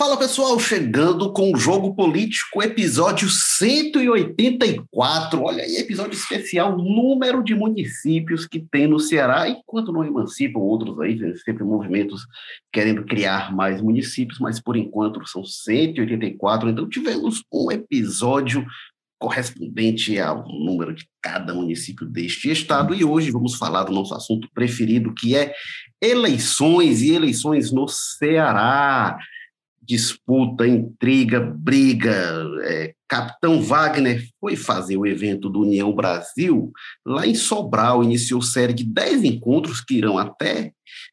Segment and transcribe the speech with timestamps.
[0.00, 5.42] Fala pessoal, chegando com o Jogo Político, episódio 184.
[5.42, 10.98] Olha aí, episódio especial, número de municípios que tem no Ceará, enquanto não emancipam outros
[11.00, 12.22] aí, sempre movimentos
[12.72, 16.70] querendo criar mais municípios, mas por enquanto são 184.
[16.70, 18.64] Então tivemos um episódio
[19.18, 22.94] correspondente ao número de cada município deste estado.
[22.94, 25.52] E hoje vamos falar do nosso assunto preferido, que é
[26.00, 29.18] eleições e eleições no Ceará
[29.82, 32.44] disputa, intriga, briga.
[32.62, 36.70] É, Capitão Wagner foi fazer o evento do União Brasil
[37.04, 40.72] lá em Sobral, iniciou série de 10 encontros que irão até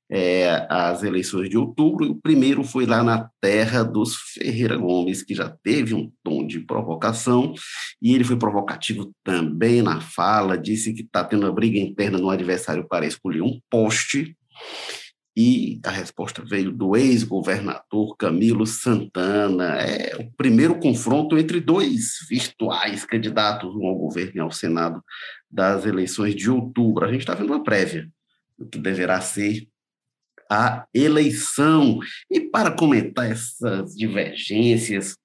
[0.10, 5.24] é, as eleições de outubro, e o primeiro foi lá na terra dos Ferreira Gomes,
[5.24, 7.54] que já teve um tom de provocação,
[8.02, 12.30] e ele foi provocativo também na fala, disse que está tendo uma briga interna no
[12.30, 14.36] adversário para escolher um poste,
[15.40, 19.76] e a resposta veio do ex-governador Camilo Santana.
[19.76, 25.00] É o primeiro confronto entre dois virtuais candidatos um ao governo e ao Senado
[25.48, 27.06] das eleições de outubro.
[27.06, 28.10] A gente está vendo uma prévia
[28.58, 29.68] do que deverá ser
[30.50, 32.00] a eleição.
[32.32, 35.16] E para comentar essas divergências,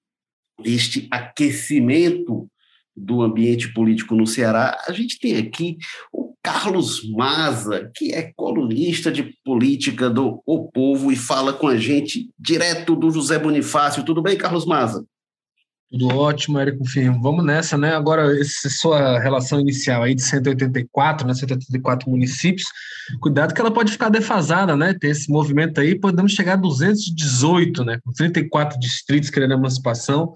[0.62, 2.50] este aquecimento
[2.94, 5.78] do ambiente político no Ceará, a gente tem aqui
[6.12, 11.76] o Carlos Maza, que é colunista de política do O Povo e fala com a
[11.76, 14.04] gente direto do José Bonifácio.
[14.04, 15.04] Tudo bem, Carlos Maza?
[15.92, 17.20] Tudo ótimo, Érico Firmo.
[17.20, 17.94] Vamos nessa, né?
[17.94, 21.34] Agora, essa sua relação inicial aí de 184, né?
[21.34, 22.66] 184 municípios,
[23.20, 24.94] cuidado que ela pode ficar defasada, né?
[24.98, 28.00] Tem esse movimento aí, podemos chegar a 218, né?
[28.02, 30.32] Com 34 distritos querendo emancipação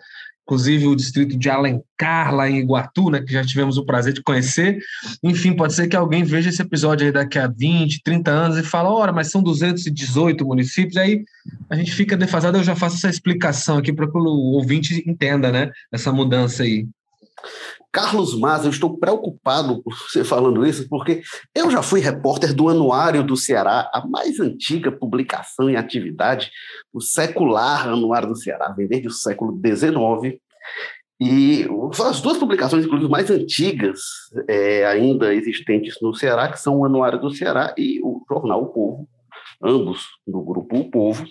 [0.47, 4.23] inclusive o distrito de Alencar, lá em Iguatu, né, que já tivemos o prazer de
[4.23, 4.79] conhecer.
[5.21, 8.89] Enfim, pode ser que alguém veja esse episódio daqui a 20, 30 anos e fala,
[8.89, 11.25] ora, mas são 218 municípios, aí
[11.69, 15.51] a gente fica defasado, eu já faço essa explicação aqui para que o ouvinte entenda,
[15.51, 16.87] né, essa mudança aí.
[17.97, 21.23] Carlos Maza, eu estou preocupado por você falando isso, porque
[21.55, 26.51] eu já fui repórter do Anuário do Ceará, a mais antiga publicação em atividade,
[26.93, 30.39] o secular Anuário do Ceará, vem desde o século XIX.
[31.19, 31.67] E
[32.07, 33.99] as duas publicações, inclusive, mais antigas
[34.47, 38.67] é, ainda existentes no Ceará, que são o Anuário do Ceará e o jornal O
[38.67, 39.09] Povo,
[39.65, 41.25] ambos do grupo O Povo.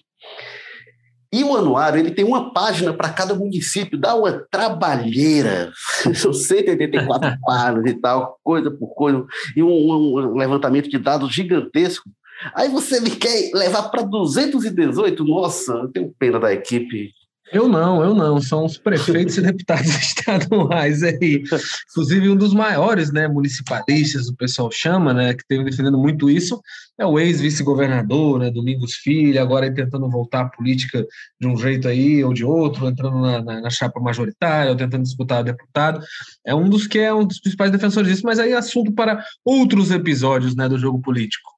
[1.35, 5.69] E o anuário ele tem uma página para cada município, dá uma trabalheira,
[6.15, 12.09] são 184 páginas e tal, coisa por coisa, e um, um, levantamento de dados gigantesco.
[12.53, 17.11] Aí você me quer levar para 218, nossa, eu tenho pena da equipe
[17.51, 18.41] eu não, eu não.
[18.41, 21.43] São os prefeitos e deputados estaduais aí.
[21.91, 26.59] Inclusive, um dos maiores né, municipalistas, o pessoal chama, né, que tem defendendo muito isso,
[26.97, 31.05] é o ex-vice-governador, né, Domingos Filho, agora tentando voltar à política
[31.39, 35.03] de um jeito aí ou de outro, entrando na, na, na chapa majoritária, ou tentando
[35.03, 36.01] disputar deputado.
[36.45, 39.23] É um dos que é um dos principais defensores disso, mas aí é assunto para
[39.43, 41.54] outros episódios né, do jogo político.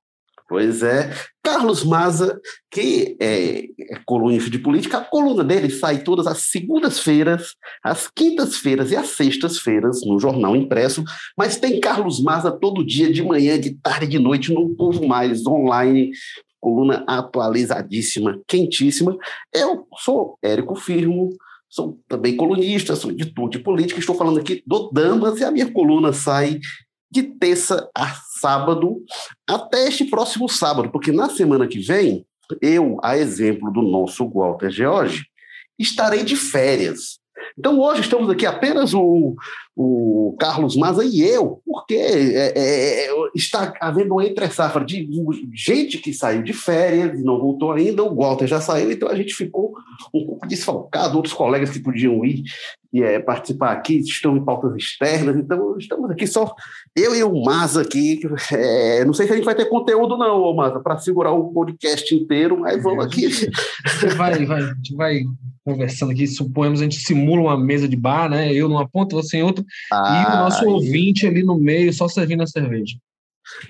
[0.47, 1.13] Pois é.
[1.43, 2.39] Carlos Maza,
[2.71, 8.91] que é, é colunista de política, a coluna dele sai todas as segundas-feiras, às quintas-feiras
[8.91, 11.03] e às sextas-feiras no jornal impresso,
[11.37, 15.45] mas tem Carlos Maza todo dia, de manhã, de tarde, de noite, no Povo Mais,
[15.45, 16.11] online,
[16.59, 19.17] coluna atualizadíssima, quentíssima.
[19.53, 21.29] Eu sou Érico Firmo,
[21.69, 25.71] sou também colunista, sou editor de política, estou falando aqui do Damas e a minha
[25.71, 26.59] coluna sai
[27.09, 29.03] de terça a sábado,
[29.47, 32.25] até este próximo sábado, porque na semana que vem,
[32.61, 35.25] eu, a exemplo do nosso Walter George,
[35.77, 37.19] estarei de férias.
[37.57, 39.35] Então, hoje estamos aqui apenas o,
[39.75, 45.07] o Carlos Maza e eu, porque é, é, é está havendo uma entre-safra de
[45.53, 49.15] gente que saiu de férias e não voltou ainda, o Walter já saiu, então a
[49.15, 49.73] gente ficou
[50.13, 52.43] um pouco desfalcado, outros colegas que podiam ir
[53.03, 56.53] é, participar aqui estão em pautas externas, então estamos aqui só
[56.95, 58.19] eu e o Maza aqui.
[58.51, 62.13] É, não sei se a gente vai ter conteúdo, não, Maza, para segurar o podcast
[62.15, 63.29] inteiro, mas vamos aqui.
[64.15, 65.23] Vai, vai, a gente vai
[65.63, 68.53] conversando aqui, suponhamos a gente simula uma mesa de bar, né?
[68.53, 70.71] Eu numa ponta, você em outra, ah, e o nosso aí...
[70.71, 72.95] ouvinte ali no meio, só servindo a cerveja.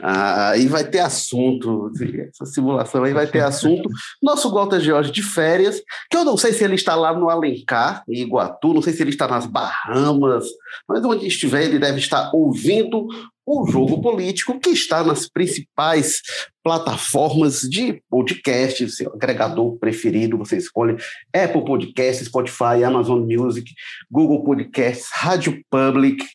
[0.02, 1.92] Ah, aí vai ter assunto,
[2.30, 3.90] essa simulação aí vai ter assunto.
[4.22, 8.04] Nosso Walter George de férias, que eu não sei se ele está lá no Alencar,
[8.08, 10.46] em Iguatu, não sei se ele está nas Bahamas,
[10.88, 13.08] mas onde estiver, ele deve estar ouvindo
[13.48, 16.22] o jogo político que está nas principais
[16.62, 20.98] plataformas de podcast, seu agregador preferido, você escolhe
[21.34, 23.72] Apple Podcasts, Spotify, Amazon Music,
[24.12, 26.26] Google Podcasts, Rádio Public,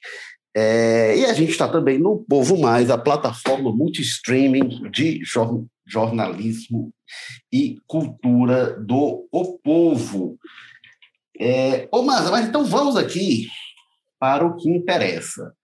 [0.54, 5.22] é, e a gente está também no Povo Mais, a plataforma multi-streaming de,
[5.86, 6.92] jornalismo
[7.50, 10.38] e cultura do o povo.
[11.38, 13.48] É, ô, mas, mas então vamos aqui
[14.18, 15.54] para o que interessa.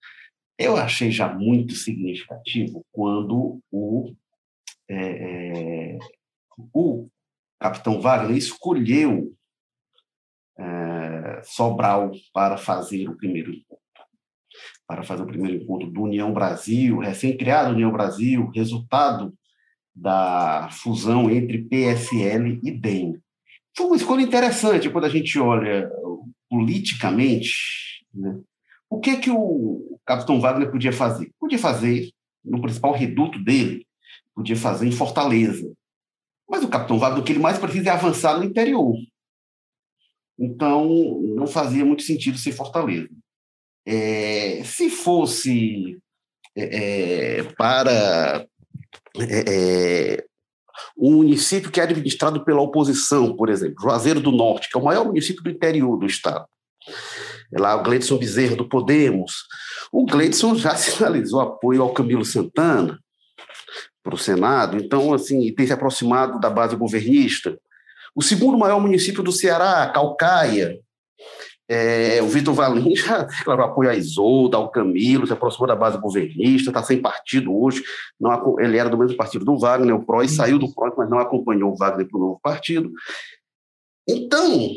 [0.58, 4.12] Eu achei já muito significativo quando o,
[4.88, 5.99] é, é
[6.75, 7.08] o
[7.61, 9.32] capitão Wagner escolheu
[10.58, 13.88] é, Sobral para fazer o primeiro encontro.
[14.87, 19.32] Para fazer o primeiro encontro do União Brasil, recém-criado União Brasil, resultado
[19.94, 23.20] da fusão entre PSL e DEM.
[23.76, 25.90] Foi uma escolha interessante quando a gente olha
[26.49, 28.05] politicamente.
[28.14, 28.40] Né?
[28.88, 31.31] O que que o Capitão Wagner podia fazer?
[31.38, 32.11] Podia fazer
[32.44, 33.87] no principal reduto dele,
[34.34, 35.70] podia fazer em Fortaleza.
[36.49, 38.94] Mas o Capitão Wagner, o que ele mais precisa é avançar no interior.
[40.38, 43.11] Então, não fazia muito sentido ser Fortaleza.
[43.90, 45.99] É, se fosse
[46.55, 48.46] é, é para
[49.17, 50.25] é, é,
[50.94, 54.85] um município que é administrado pela oposição, por exemplo, Juazeiro do Norte, que é o
[54.85, 56.44] maior município do interior do estado.
[57.50, 59.46] É lá o Gleidson Bezerra, do Podemos.
[59.90, 62.99] O Gleidson já sinalizou apoio ao Camilo Santana
[64.02, 67.58] para o Senado, então, assim, tem se aproximado da base governista.
[68.14, 70.79] O segundo maior município do Ceará, Calcaia,
[71.68, 75.98] é, o Vitor Valim já declarou apoio a Isolda, ao Camilo, se aproximou da base
[75.98, 77.82] governista, está sem partido hoje.
[78.18, 81.10] Não, ele era do mesmo partido do Wagner, o PRO, e saiu do PRO, mas
[81.10, 82.90] não acompanhou o Wagner para o novo partido.
[84.08, 84.70] Então,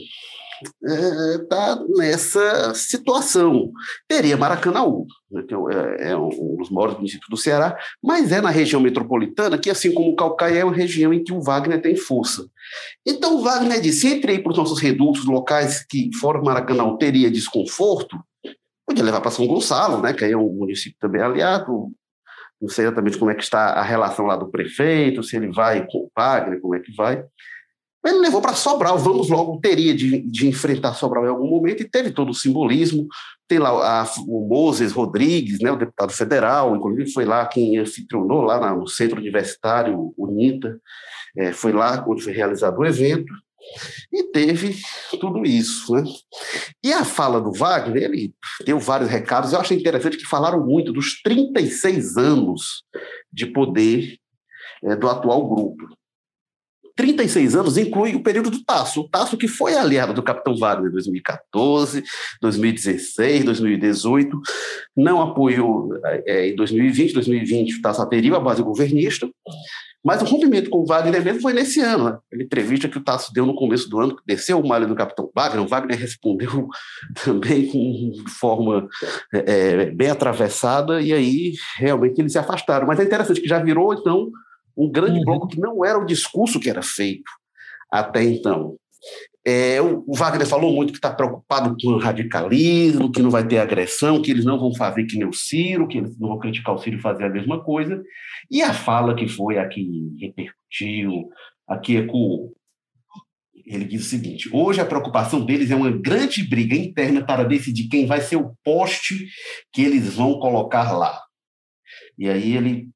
[0.83, 3.71] está é, nessa situação.
[4.07, 8.49] Teria Maracanaú, né, que é, é, um dos maiores municípios do Ceará, mas é na
[8.49, 11.95] região metropolitana que, assim como o Calcaia, é uma região em que o Wagner tem
[11.95, 12.45] força.
[13.05, 17.31] Então, o Wagner disse, entre aí para os nossos redutos locais que, fora Maracanã, teria
[17.31, 18.17] desconforto,
[18.85, 21.91] podia levar para São Gonçalo, né, que aí é um município também aliado,
[22.61, 25.85] não sei exatamente como é que está a relação lá do prefeito, se ele vai
[25.87, 27.23] com o Wagner, como é que vai.
[28.03, 31.89] Ele levou para Sobral, vamos logo, teria de, de, enfrentar Sobral em algum momento, e
[31.89, 33.07] teve todo o simbolismo.
[33.47, 38.41] Tem lá a, o Moses Rodrigues, né, o deputado federal, inclusive foi lá quem anfitrionou,
[38.41, 40.79] lá no Centro Universitário UNITA,
[41.37, 43.31] é, foi lá onde foi realizado o evento,
[44.11, 44.75] e teve
[45.19, 45.93] tudo isso.
[45.93, 46.03] Né?
[46.83, 48.33] E a fala do Wagner, ele
[48.65, 52.83] deu vários recados, eu achei interessante que falaram muito dos 36 anos
[53.31, 54.17] de poder
[54.83, 56.00] é, do atual grupo.
[57.01, 59.01] 36 anos inclui o período do Tasso.
[59.01, 62.03] O Tasso que foi aliado do Capitão Wagner em 2014,
[62.39, 64.39] 2016, 2018,
[64.95, 69.27] não apoiou é, em 2020, 2020 o Tasso aderiu à base governista,
[70.05, 72.05] mas o rompimento com o Wagner mesmo foi nesse ano.
[72.05, 72.17] Né?
[72.33, 75.27] A entrevista que o Tasso deu no começo do ano, desceu o malho do Capitão
[75.35, 76.67] Wagner, o Wagner respondeu
[77.25, 78.87] também com forma
[79.33, 82.85] é, é, bem atravessada, e aí realmente eles se afastaram.
[82.85, 84.29] Mas é interessante que já virou, então,
[84.77, 85.25] um grande uhum.
[85.25, 87.29] bloco que não era o discurso que era feito
[87.91, 88.77] até então.
[89.45, 93.57] É, o Wagner falou muito que está preocupado com o radicalismo, que não vai ter
[93.57, 96.75] agressão, que eles não vão fazer que nem o Ciro, que eles não vão criticar
[96.75, 98.01] o Ciro e fazer a mesma coisa.
[98.51, 101.27] E a fala que foi a que repercutiu,
[101.67, 102.53] a que ecoou.
[103.65, 107.87] Ele diz o seguinte: hoje a preocupação deles é uma grande briga interna para decidir
[107.87, 109.27] quem vai ser o poste
[109.73, 111.19] que eles vão colocar lá.
[112.17, 112.89] E aí ele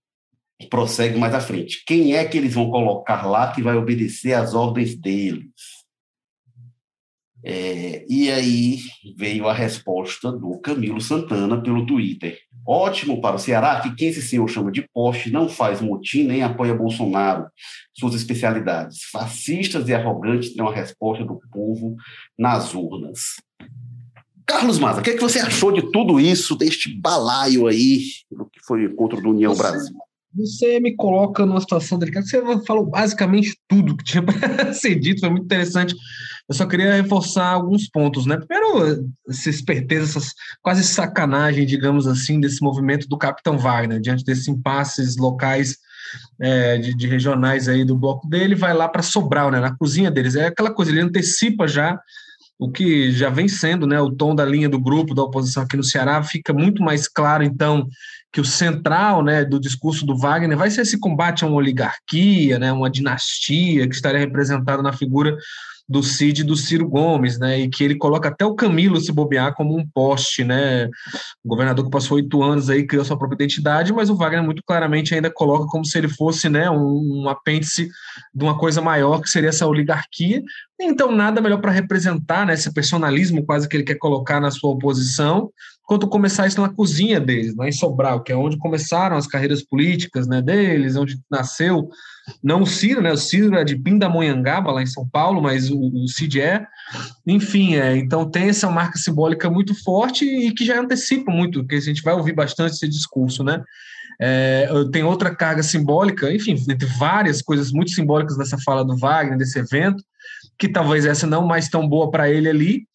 [0.70, 1.84] prossegue mais à frente.
[1.86, 5.52] Quem é que eles vão colocar lá que vai obedecer às ordens deles?
[7.48, 8.80] É, e aí
[9.16, 12.40] veio a resposta do Camilo Santana pelo Twitter.
[12.68, 16.42] Ótimo para o Ceará que quem esse senhor chama de poste não faz motim nem
[16.42, 17.46] apoia Bolsonaro,
[17.94, 18.98] suas especialidades.
[19.12, 21.96] Fascistas e arrogantes têm uma resposta do povo
[22.36, 23.36] nas urnas.
[24.48, 28.46] Carlos Maza, o que, é que você achou de tudo isso, deste balaio aí, do
[28.46, 29.96] que foi contra o União Brasil?
[30.36, 32.26] Você me coloca numa situação delicada.
[32.26, 35.96] Você falou basicamente tudo que tinha para ser dito, foi muito interessante.
[36.48, 38.38] Eu só queria reforçar alguns pontos, né?
[38.38, 44.48] Primeiro, essa esperteza, essas quase sacanagem, digamos assim, desse movimento do Capitão Wagner, diante desses
[44.48, 45.78] impasses locais
[46.40, 49.60] é, de, de, regionais aí do bloco dele, vai lá para Sobral, né?
[49.60, 50.36] Na cozinha deles.
[50.36, 52.00] É aquela coisa, ele antecipa já
[52.58, 54.00] o que já vem sendo, né?
[54.00, 57.44] O tom da linha do grupo da oposição aqui no Ceará fica muito mais claro,
[57.44, 57.88] então,
[58.36, 62.60] que o central né, do discurso do Wagner vai ser esse combate a uma oligarquia,
[62.60, 65.38] né, uma dinastia que estaria representada na figura
[65.88, 67.60] do Cid e do Ciro Gomes, né?
[67.60, 70.88] E que ele coloca até o Camilo se bobear como um poste, né?
[71.44, 74.64] O governador que passou oito anos aí criou sua própria identidade, mas o Wagner muito
[74.66, 77.88] claramente ainda coloca como se ele fosse, né, um, um apêndice
[78.34, 80.42] de uma coisa maior que seria essa oligarquia.
[80.82, 84.72] Então nada melhor para representar né, esse personalismo quase que ele quer colocar na sua
[84.72, 85.52] oposição
[85.86, 89.64] quanto começar isso na cozinha deles, lá em Sobral, que é onde começaram as carreiras
[89.64, 91.90] políticas né, deles, onde nasceu,
[92.44, 93.12] não o Ciro, né?
[93.12, 96.66] O Ciro é de Pindamonhangaba, lá em São Paulo, mas o, o Cid é.
[97.26, 101.76] Enfim, é, então tem essa marca simbólica muito forte e que já antecipa muito, que
[101.76, 103.64] a gente vai ouvir bastante esse discurso, né?
[104.20, 109.38] É, tem outra carga simbólica, enfim, entre várias coisas muito simbólicas dessa fala do Wagner,
[109.38, 110.04] desse evento,
[110.58, 112.88] que talvez essa não mais tão boa para ele ali,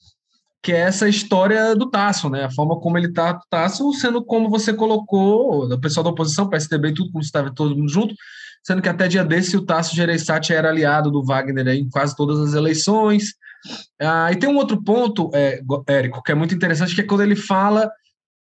[0.63, 2.45] que é essa história do Tasso, né?
[2.45, 6.89] A forma como ele está, Tasso, sendo como você colocou, o pessoal da oposição, PSDB
[6.89, 8.15] e tudo, como estava todo mundo junto,
[8.63, 12.39] sendo que até dia desse o Tasso Gereissati era aliado do Wagner em quase todas
[12.41, 13.35] as eleições.
[14.01, 17.23] Ah, e tem um outro ponto, é, Érico, que é muito interessante, que é quando
[17.23, 17.91] ele fala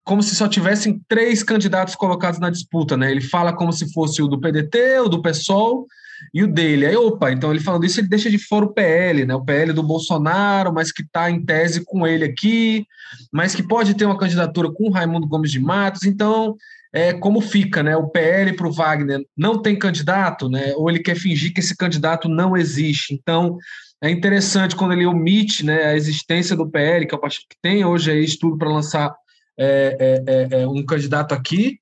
[0.04, 3.10] como se só tivessem três candidatos colocados na disputa, né?
[3.10, 5.86] Ele fala como se fosse o do PDT, o do PSOL
[6.32, 6.86] e o dele.
[6.86, 9.34] Aí, opa, então ele falando isso, ele deixa de fora o PL, né?
[9.34, 12.86] O PL do Bolsonaro, mas que está em tese com ele aqui,
[13.32, 16.04] mas que pode ter uma candidatura com o Raimundo Gomes de Matos.
[16.04, 16.56] Então,
[16.92, 17.96] é como fica, né?
[17.96, 20.72] O PL para o Wagner não tem candidato, né?
[20.76, 23.12] Ou ele quer fingir que esse candidato não existe.
[23.12, 23.58] Então,
[24.04, 27.56] é interessante quando ele omite né, a existência do PL, que é o partido que
[27.62, 29.14] tem hoje aí estudo para lançar
[29.58, 31.78] é, é, é, é, um candidato aqui,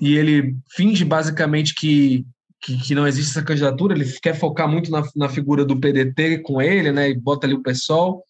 [0.00, 2.26] e ele finge basicamente que
[2.62, 6.38] que, que, não existe essa candidatura, ele quer focar muito na, na figura do PDT
[6.38, 8.22] com ele, né, e bota ali o PSOL.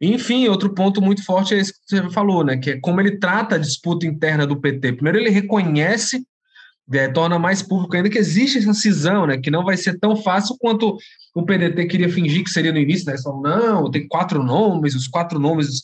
[0.00, 3.18] Enfim, outro ponto muito forte é esse que você falou, né, que é como ele
[3.18, 4.94] trata a disputa interna do PT.
[4.94, 6.26] Primeiro, ele reconhece,
[6.92, 10.16] é, torna mais público ainda que existe essa cisão, né, que não vai ser tão
[10.16, 10.96] fácil quanto
[11.34, 15.06] o PDT queria fingir que seria no início, né, só, não, tem quatro nomes, os
[15.06, 15.82] quatro nomes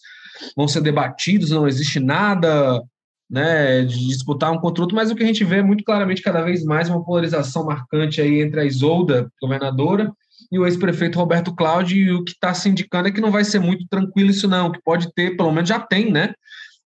[0.57, 2.83] vão ser debatidos, não existe nada
[3.31, 6.23] né, de disputar um contra outro, mas o que a gente vê é muito claramente
[6.23, 10.13] cada vez mais uma polarização marcante aí entre a Isolda, governadora,
[10.53, 13.45] e o ex-prefeito Roberto Cláudio, e o que está se indicando é que não vai
[13.45, 16.35] ser muito tranquilo isso não, que pode ter, pelo menos já tem, né,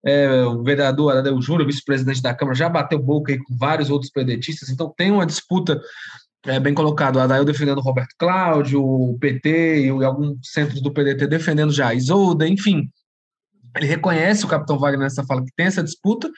[0.05, 4.11] é, o vereador Adel Júnior, vice-presidente da Câmara, já bateu boca aí com vários outros
[4.11, 5.81] pedetistas, então tem uma disputa
[6.47, 10.93] é, bem colocado, o Adael defendendo o Roberto Cláudio, o PT e alguns centros do
[10.93, 12.89] PDT defendendo já a Isolda, enfim,
[13.79, 16.31] ele reconhece o capitão Wagner nessa fala que tem essa disputa,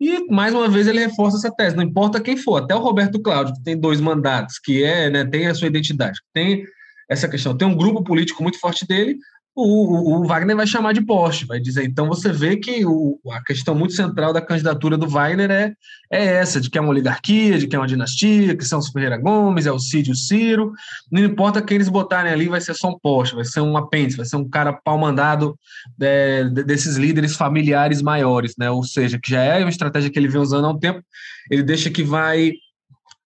[0.00, 3.20] e mais uma vez ele reforça essa tese, não importa quem for, até o Roberto
[3.20, 6.64] Cláudio, que tem dois mandatos, que é, né, tem a sua identidade, tem
[7.08, 9.16] essa questão, tem um grupo político muito forte dele,
[9.58, 11.84] o, o, Wagner vai chamar de poste, vai dizer.
[11.84, 15.72] Então você vê que o, a questão muito central da candidatura do Wagner é,
[16.12, 18.90] é essa, de que é uma oligarquia, de que é uma dinastia, que são os
[18.90, 20.72] Ferreira Gomes, é o Cid e o Ciro.
[21.10, 24.18] Não importa quem eles botarem ali, vai ser só um poste, vai ser um apêndice,
[24.18, 25.58] vai ser um cara pau-mandado
[25.98, 28.70] é, desses líderes familiares maiores, né?
[28.70, 31.02] Ou seja, que já é uma estratégia que ele vem usando há um tempo,
[31.50, 32.52] ele deixa que vai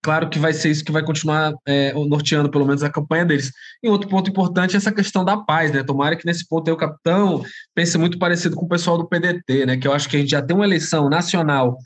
[0.02, 3.52] claro que vai ser isso que vai continuar é, norteando pelo menos a campanha deles.
[3.83, 5.83] E outro ponto importante é essa questão da paz, né?
[5.83, 7.42] Tomara que nesse ponto aí o capitão
[7.75, 9.76] pense muito parecido com o pessoal do PDT, né?
[9.76, 11.76] Que eu acho que a gente já tem uma eleição nacional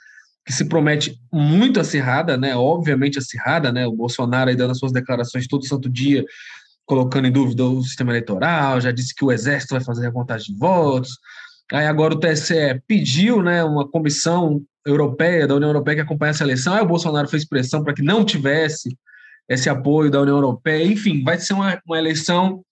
[0.47, 2.55] que se promete muito acirrada, né?
[2.55, 3.87] Obviamente acirrada, né?
[3.87, 6.25] O Bolsonaro aí dando as suas declarações todo santo dia,
[6.85, 10.53] colocando em dúvida o sistema eleitoral, já disse que o exército vai fazer a contagem
[10.53, 11.19] de votos.
[11.73, 16.47] Aí agora o TSE pediu, né, uma comissão europeia, da União Europeia, que acompanhasse a
[16.47, 16.75] eleição.
[16.75, 18.97] Aí o Bolsonaro fez pressão para que não tivesse
[19.49, 20.85] esse apoio da União Europeia.
[20.85, 22.65] Enfim, vai ser uma, uma eleição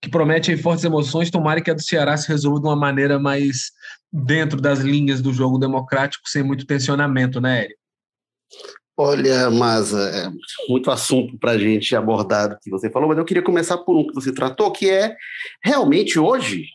[0.00, 1.30] que promete fortes emoções.
[1.30, 3.70] Tomara que a do Ceará se resolva de uma maneira mais
[4.12, 7.80] dentro das linhas do jogo democrático, sem muito tensionamento, né, Érico?
[8.96, 10.30] Olha, mas é
[10.68, 14.06] muito assunto para a gente abordar que você falou, mas eu queria começar por um
[14.06, 15.16] que você tratou, que é
[15.64, 16.66] realmente hoje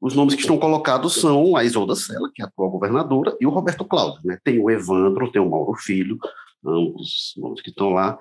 [0.00, 3.46] os nomes que estão colocados são a Isolda Sela, que é a atual governadora, e
[3.46, 4.20] o Roberto Cláudio.
[4.24, 4.38] Né?
[4.44, 6.18] Tem o Evandro, tem o Mauro Filho,
[6.64, 8.18] ambos nomes que estão lá,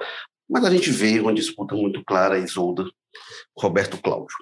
[0.50, 2.89] mas a gente vê uma disputa muito clara, Isolda,
[3.57, 4.36] Roberto Cláudio.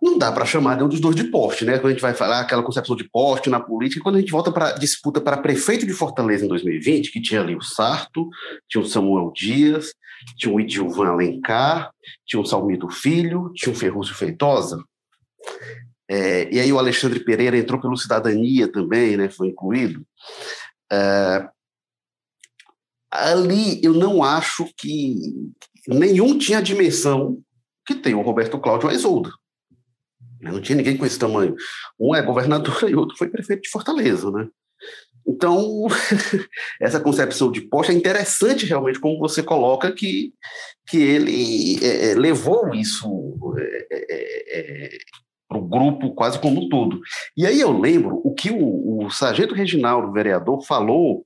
[0.00, 1.76] Não dá para chamar de um dos dois de poste, né?
[1.76, 4.52] Quando a gente vai falar aquela concepção de poste na política, quando a gente volta
[4.52, 8.28] para disputa para prefeito de Fortaleza em 2020, que tinha ali o Sarto,
[8.68, 9.92] tinha o Samuel Dias,
[10.36, 11.90] tinha o Idilvan Alencar,
[12.24, 14.80] tinha o Salmito Filho, tinha o Ferrúcio Feitosa.
[16.10, 20.06] É, e aí o Alexandre Pereira entrou pelo Cidadania também, né, foi incluído.
[20.90, 21.48] É,
[23.10, 25.16] ali eu não acho que
[25.86, 27.42] nenhum tinha a dimensão
[27.86, 29.30] que tem o Roberto Cláudio Aisolda.
[30.40, 31.54] Não tinha ninguém com esse tamanho.
[31.98, 34.48] Um é governador e outro foi prefeito de Fortaleza, né?
[35.26, 35.86] Então,
[36.80, 40.32] essa concepção de poste é interessante realmente como você coloca que,
[40.86, 43.06] que ele é, é levou isso
[43.58, 43.86] é,
[44.58, 44.98] é
[45.48, 47.00] para o grupo quase como um todo.
[47.36, 51.24] E aí eu lembro o que o, o sargento Reginaldo, vereador, falou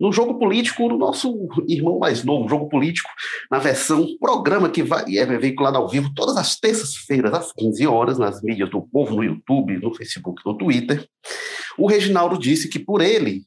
[0.00, 3.10] no jogo político do nosso irmão mais novo, jogo político,
[3.50, 8.18] na versão programa que vai, é veiculado ao vivo todas as terças-feiras, às 15 horas,
[8.18, 11.06] nas mídias do povo, no YouTube, no Facebook, no Twitter.
[11.76, 13.42] O Reginaldo disse que, por ele,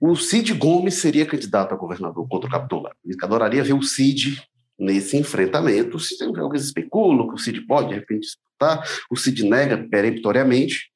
[0.00, 2.98] o Cid Gomes seria candidato a governador contra o Capitão Wagner.
[3.04, 4.42] Ele adoraria ver o Cid
[4.78, 5.98] nesse enfrentamento.
[6.36, 10.90] Alguns especulam que o Cid pode, de repente, disputar, o Cid nega peremptoriamente.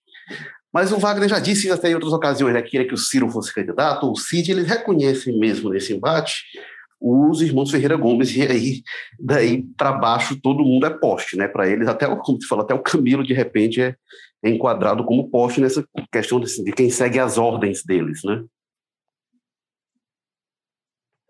[0.73, 3.29] Mas o Wagner já disse até em outras ocasiões né, que queria que o Ciro
[3.29, 6.45] fosse candidato, o Cid, eles reconhecem mesmo nesse embate
[7.01, 8.83] os irmãos Ferreira Gomes, e aí,
[9.19, 11.49] daí para baixo, todo mundo é poste, né?
[11.49, 13.97] Para eles, até, como você falou, até o Camilo, de repente, é,
[14.45, 15.83] é enquadrado como poste nessa
[16.13, 18.45] questão de, de quem segue as ordens deles, né?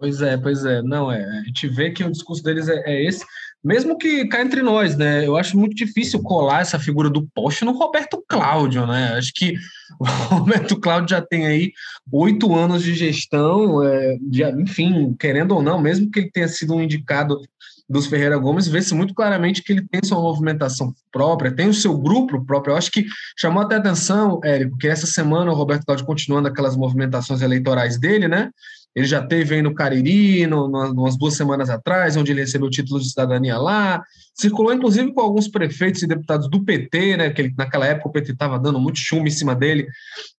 [0.00, 0.80] Pois é, pois é.
[0.80, 1.22] Não, é.
[1.22, 3.22] A gente vê que o discurso deles é, é, esse,
[3.62, 5.26] mesmo que cá entre nós, né?
[5.26, 9.12] Eu acho muito difícil colar essa figura do poste no Roberto Cláudio, né?
[9.18, 9.52] Acho que
[10.00, 11.72] o Roberto Cláudio já tem aí
[12.10, 16.74] oito anos de gestão, é, de, enfim, querendo ou não, mesmo que ele tenha sido
[16.74, 17.38] um indicado
[17.86, 21.98] dos Ferreira Gomes, vê-se muito claramente que ele tem sua movimentação própria, tem o seu
[21.98, 22.72] grupo próprio.
[22.72, 23.04] Eu acho que
[23.36, 28.28] chamou até atenção, Érico, que essa semana o Roberto Cláudio continuando aquelas movimentações eleitorais dele,
[28.28, 28.50] né?
[28.94, 32.66] Ele já teve aí no Cariri, no, no, umas duas semanas atrás, onde ele recebeu
[32.66, 34.02] o título de cidadania lá.
[34.34, 37.30] Circulou, inclusive, com alguns prefeitos e deputados do PT, né?
[37.30, 39.86] Que ele, naquela época o PT estava dando muito chumbo em cima dele.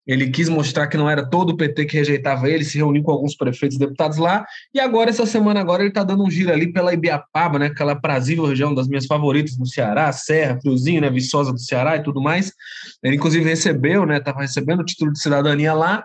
[0.06, 3.12] Ele quis mostrar que não era todo o PT que rejeitava ele, se reuniu com
[3.12, 4.44] alguns prefeitos e deputados lá.
[4.74, 7.66] E agora, essa semana, agora, ele está dando um giro ali pela Ibiapaba, né?
[7.66, 11.08] Aquela prazível região das minhas favoritas no Ceará, Serra, Friozinho, né?
[11.08, 12.52] Viçosa do Ceará e tudo mais.
[13.02, 14.18] Ele, inclusive, recebeu, né?
[14.18, 16.04] Estava recebendo o título de cidadania lá.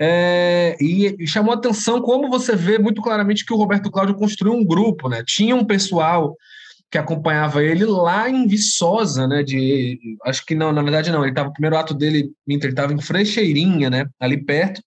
[0.00, 4.52] É, e, e, chamou atenção como você vê muito claramente que o Roberto Cláudio construiu
[4.52, 5.22] um grupo, né?
[5.24, 6.36] Tinha um pessoal
[6.90, 9.42] que acompanhava ele lá em Viçosa, né?
[9.42, 11.22] De, acho que não, na verdade não.
[11.22, 14.06] Ele estava o primeiro ato dele, ele estava em Frecheirinha, né?
[14.18, 14.82] Ali perto.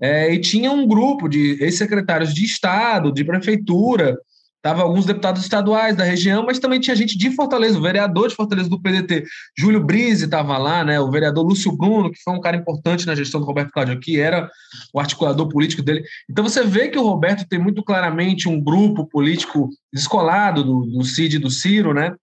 [0.00, 4.16] É, e tinha um grupo de ex-secretários de Estado, de prefeitura,
[4.64, 8.34] Tava alguns deputados estaduais da região, mas também tinha gente de Fortaleza, o vereador de
[8.34, 9.26] Fortaleza do PDT,
[9.58, 10.98] Júlio Brise estava lá, né?
[10.98, 14.18] O vereador Lúcio Bruno, que foi um cara importante na gestão do Roberto Cláudio aqui,
[14.18, 14.50] era
[14.90, 16.02] o articulador político dele.
[16.30, 21.04] Então você vê que o Roberto tem muito claramente um grupo político descolado do, do
[21.04, 22.14] Cid e do Ciro, né?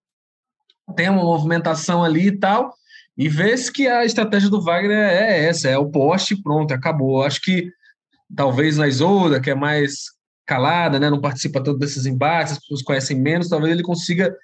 [0.96, 2.74] Tem uma movimentação ali e tal,
[3.16, 7.22] e vê-se que a estratégia do Wagner é essa, é o poste pronto, acabou.
[7.22, 7.70] Acho que
[8.34, 10.06] talvez na Isolda, que é mais
[10.52, 14.36] calada, né, não participa tanto desses embates, as pessoas conhecem menos, talvez ele consiga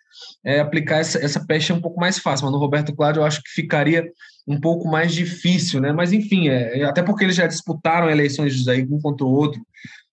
[0.43, 3.43] é, aplicar essa, essa pecha um pouco mais fácil, mas no Roberto Cláudio eu acho
[3.43, 4.11] que ficaria
[4.47, 5.93] um pouco mais difícil, né?
[5.93, 9.61] Mas enfim, é, é até porque eles já disputaram eleições aí um contra o outro,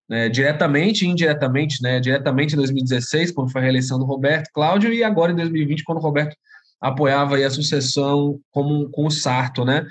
[0.09, 2.01] né, diretamente e indiretamente, né?
[2.01, 5.99] Diretamente em 2016, quando foi a reeleição do Roberto Cláudio, e agora em 2020, quando
[5.99, 6.35] o Roberto
[6.81, 9.85] apoiava a sucessão como, com o Sarto, né?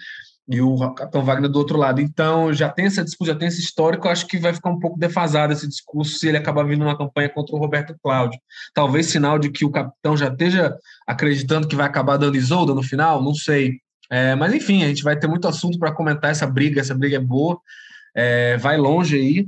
[0.48, 2.00] E o Capitão Wagner do outro lado.
[2.00, 4.98] Então, já tem essa discussão, já tem esse histórico, acho que vai ficar um pouco
[4.98, 8.38] defasado esse discurso se ele acabar vindo numa campanha contra o Roberto Cláudio.
[8.74, 10.76] Talvez sinal de que o capitão já esteja
[11.07, 13.78] acreditando que vai acabar dando Isolda no final, não sei.
[14.11, 17.16] É, mas, enfim, a gente vai ter muito assunto para comentar essa briga, essa briga
[17.16, 17.59] é boa,
[18.14, 19.46] é, vai longe aí.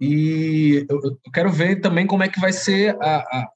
[0.00, 3.48] E eu, quero ver também como é que vai ser a, a,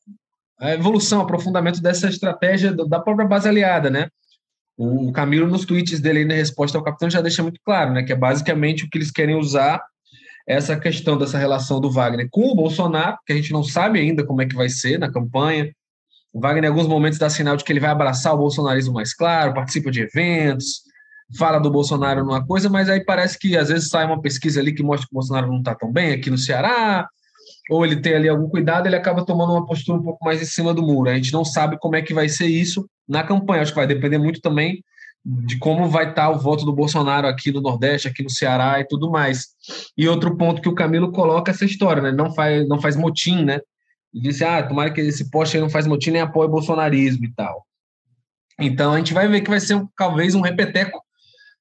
[0.60, 4.08] a evolução, aprofundamento dessa estratégia da própria base aliada, né?
[4.76, 8.02] O Camilo, nos tweets dele na resposta ao capitão, já deixa muito claro, né?
[8.02, 9.80] Que é basicamente o que eles querem usar
[10.46, 14.24] essa questão dessa relação do Wagner com o Bolsonaro, que a gente não sabe ainda
[14.24, 15.72] como é que vai ser na campanha.
[16.32, 19.14] O Wagner, em alguns momentos, dá sinal de que ele vai abraçar o bolsonarismo mais
[19.14, 20.82] claro, participa de eventos,
[21.38, 24.74] fala do Bolsonaro numa coisa, mas aí parece que às vezes sai uma pesquisa ali
[24.74, 27.08] que mostra que o Bolsonaro não está tão bem aqui no Ceará,
[27.70, 30.44] ou ele tem ali algum cuidado, ele acaba tomando uma postura um pouco mais em
[30.44, 31.08] cima do muro.
[31.08, 33.62] A gente não sabe como é que vai ser isso na campanha.
[33.62, 34.82] Acho que vai depender muito também
[35.24, 38.84] de como vai estar o voto do Bolsonaro aqui no Nordeste, aqui no Ceará e
[38.86, 39.48] tudo mais.
[39.96, 42.12] E outro ponto que o Camilo coloca essa história, né?
[42.12, 43.58] Não faz, não faz motim, né?
[44.12, 47.24] E disse, ah, tomara que esse poste aí não faz motim nem apoia o bolsonarismo
[47.24, 47.64] e tal.
[48.60, 51.02] Então a gente vai ver que vai ser talvez um repeteco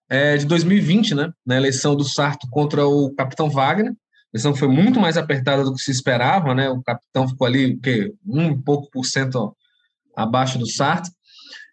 [0.10, 1.32] é, de 2020, né?
[1.46, 3.94] Na eleição do Sarto contra o Capitão Wagner
[4.34, 6.70] eleição foi muito mais apertada do que se esperava, né?
[6.70, 7.80] O capitão ficou ali?
[8.26, 9.56] Um pouco por cento
[10.16, 11.12] abaixo do Sartre.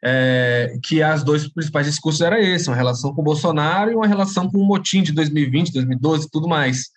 [0.03, 4.07] É, que as dois principais discursos era esse, uma relação com o Bolsonaro e uma
[4.07, 6.89] relação com o motim de 2020, 2012 e tudo mais.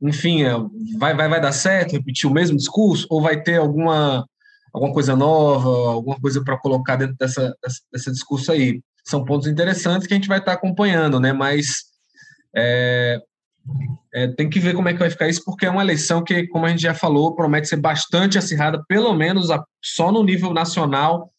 [0.00, 0.52] Enfim, é,
[0.98, 4.26] vai, vai, vai dar certo repetir o mesmo discurso ou vai ter alguma,
[4.74, 8.82] alguma coisa nova, alguma coisa para colocar dentro dessa, dessa, desse discurso aí?
[9.06, 11.32] São pontos interessantes que a gente vai estar acompanhando, né?
[11.32, 11.84] Mas
[12.54, 13.18] é,
[14.12, 16.46] é, tem que ver como é que vai ficar isso, porque é uma eleição que,
[16.48, 20.52] como a gente já falou, promete ser bastante acirrada, pelo menos a, só no nível
[20.52, 21.32] nacional.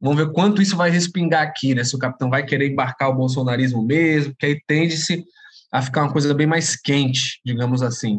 [0.00, 1.84] Vamos ver quanto isso vai respingar aqui, né?
[1.84, 5.24] Se o capitão vai querer embarcar o bolsonarismo mesmo, que aí tende-se
[5.72, 8.18] a ficar uma coisa bem mais quente, digamos assim.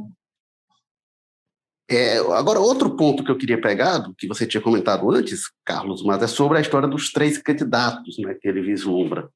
[1.90, 6.24] É, agora, outro ponto que eu queria pegar, que você tinha comentado antes, Carlos, mas
[6.24, 9.30] é sobre a história dos três candidatos né, que ele vislumbra.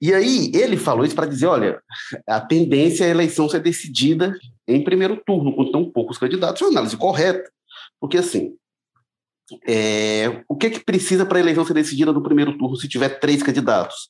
[0.00, 1.82] E aí ele falou isso para dizer, olha,
[2.26, 6.64] a tendência é a eleição ser decidida em primeiro turno, com tão poucos candidatos, é
[6.66, 7.50] uma análise correta,
[8.00, 8.54] porque assim,
[9.66, 13.18] é, o que, que precisa para a eleição ser decidida no primeiro turno se tiver
[13.18, 14.08] três candidatos?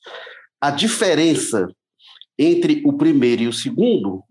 [0.61, 1.67] A diferença
[2.37, 4.23] entre o primeiro e o segundo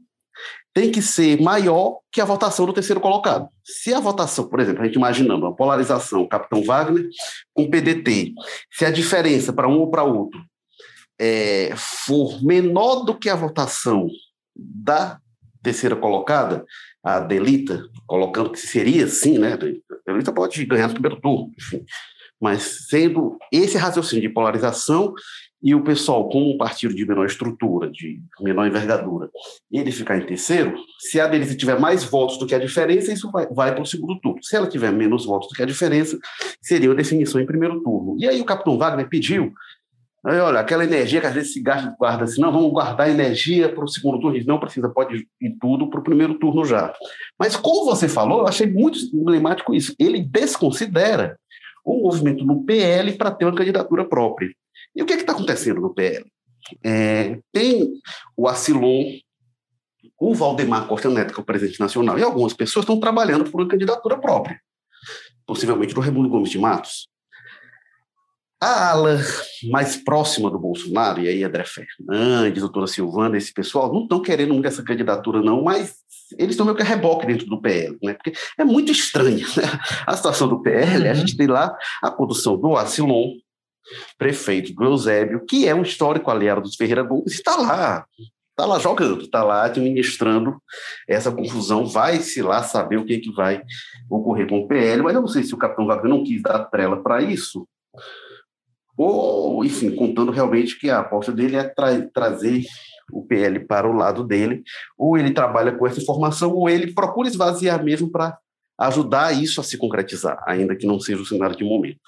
[0.73, 3.49] tem que ser maior que a votação do terceiro colocado.
[3.65, 7.09] Se a votação, por exemplo, a gente imaginando a polarização Capitão Wagner
[7.53, 8.33] com PDT,
[8.71, 10.41] se a diferença para um ou para outro
[11.21, 14.09] é, for menor do que a votação
[14.55, 15.19] da
[15.63, 16.65] terceira colocada,
[17.03, 19.55] a Delita, colocando que seria sim, né?
[19.55, 21.85] A Delita pode ganhar no primeiro turno, enfim.
[22.41, 25.13] Mas sendo esse raciocínio de polarização
[25.61, 29.29] e o pessoal com um partido de menor estrutura, de menor envergadura,
[29.73, 33.29] ele ficar em terceiro, se a Delita tiver mais votos do que a diferença, isso
[33.33, 34.39] vai, vai para o segundo turno.
[34.43, 36.17] Se ela tiver menos votos do que a diferença,
[36.63, 38.17] seria a definição em primeiro turno.
[38.21, 39.53] E aí o capitão Wagner pediu
[40.25, 43.73] Aí, olha, aquela energia que às vezes se gasta, guarda assim, não, vamos guardar energia
[43.73, 44.39] para o segundo turno.
[44.47, 46.93] Não precisa, pode ir tudo para o primeiro turno já.
[47.39, 49.95] Mas como você falou, eu achei muito emblemático isso.
[49.99, 51.39] Ele desconsidera
[51.85, 54.51] o movimento no PL para ter uma candidatura própria.
[54.95, 56.27] E o que é está acontecendo no PL?
[56.85, 57.93] É, tem
[58.37, 59.05] o Acilon,
[60.21, 63.61] o Valdemar Costa Neto, que é o presidente nacional, e algumas pessoas estão trabalhando por
[63.61, 64.61] uma candidatura própria,
[65.47, 67.09] possivelmente do Raimundo Gomes de Matos.
[68.61, 69.21] A ala
[69.71, 74.53] mais próxima do Bolsonaro, e aí André Fernandes, doutora Silvana, esse pessoal, não estão querendo
[74.53, 75.95] muito essa candidatura, não, mas
[76.37, 78.15] eles estão meio que a reboque dentro do PL, né?
[78.15, 79.63] Porque é muito estranha né?
[80.05, 81.05] a situação do PL.
[81.05, 81.11] Uhum.
[81.11, 83.35] A gente tem lá a condução do Acilon,
[84.19, 88.07] prefeito do Eusébio, que é um histórico aliado dos Ferreira Gomes, está lá,
[88.51, 90.61] está lá jogando, está lá administrando
[91.07, 91.87] essa confusão.
[91.87, 93.63] Vai-se lá saber o que, que vai
[94.11, 96.65] ocorrer com o PL, mas eu não sei se o capitão Wagner não quis dar
[96.65, 97.67] trela para isso
[98.99, 102.65] ou, enfim, contando realmente que a aposta dele é tra trazer
[103.13, 104.63] o PL para o lado dele,
[104.99, 108.37] ou ele trabalha com essa informação, ou ele procura esvaziar mesmo para
[108.79, 112.01] ajudar isso a se concretizar, ainda que não seja o cenário de momento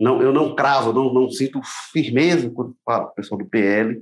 [0.00, 1.60] não, eu não cravo, não, não sinto
[1.92, 4.00] firmeza quando falo pessoal do PL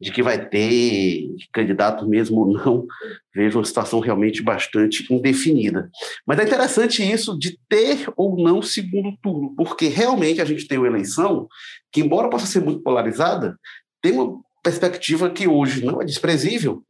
[0.00, 2.86] de que vai ter candidato mesmo ou não.
[3.34, 5.90] Vejo uma situação realmente bastante indefinida.
[6.26, 10.78] Mas é interessante isso de ter ou não segundo turno, porque realmente a gente tem
[10.78, 11.46] uma eleição
[11.92, 13.58] que, embora possa ser muito polarizada,
[14.00, 16.82] tem uma perspectiva que hoje não é desprezível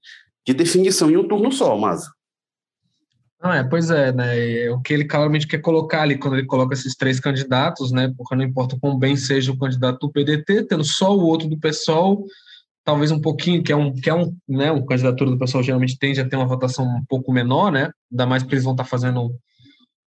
[0.46, 2.04] de definição em um turno só, mas
[3.44, 4.62] não, é, pois é, né?
[4.62, 8.10] É o que ele claramente quer colocar ali, quando ele coloca esses três candidatos, né?
[8.16, 11.58] Porque não importa quão bem seja o candidato do PDT, tendo só o outro do
[11.58, 12.24] PSOL,
[12.82, 14.72] talvez um pouquinho, que é um, que é um, né?
[14.72, 17.90] O candidatura do PSOL geralmente tende a ter uma votação um pouco menor, né?
[18.10, 19.36] Ainda mais porque eles vão estar fazendo.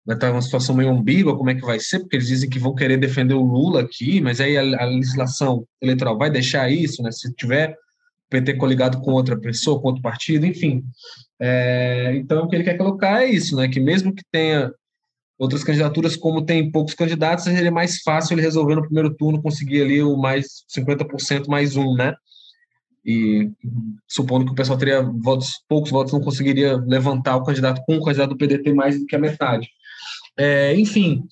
[0.06, 2.60] Vai estar uma situação meio ambígua, como é que vai ser, porque eles dizem que
[2.60, 7.02] vão querer defender o Lula aqui, mas aí a, a legislação eleitoral vai deixar isso,
[7.02, 7.10] né?
[7.12, 7.76] Se tiver
[8.30, 10.84] PT coligado com outra pessoa, com outro partido, enfim.
[11.39, 13.67] É, então, o que ele quer colocar é isso, né?
[13.67, 14.72] Que mesmo que tenha
[15.38, 19.82] outras candidaturas, como tem poucos candidatos, seria mais fácil ele resolver no primeiro turno conseguir
[19.82, 22.13] ali o mais 50% mais um, né?
[23.06, 23.52] E
[24.08, 28.04] supondo que o pessoal teria votos, poucos votos, não conseguiria levantar o candidato com o
[28.04, 29.67] candidato do PDT mais do que a metade.
[30.38, 31.26] É, enfim,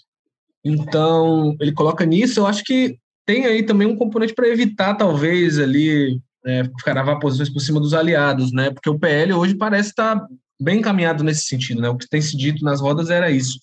[0.64, 2.42] então ele coloca nisso.
[2.42, 7.50] Eu acho que tem aí também um componente para evitar, talvez, ali é, cravar posições
[7.50, 8.72] por cima dos aliados, né?
[8.72, 10.26] Porque o PL hoje parece estar
[10.60, 11.90] bem encaminhado nesse sentido, né?
[11.90, 13.60] O que tem se dito nas rodas era isso,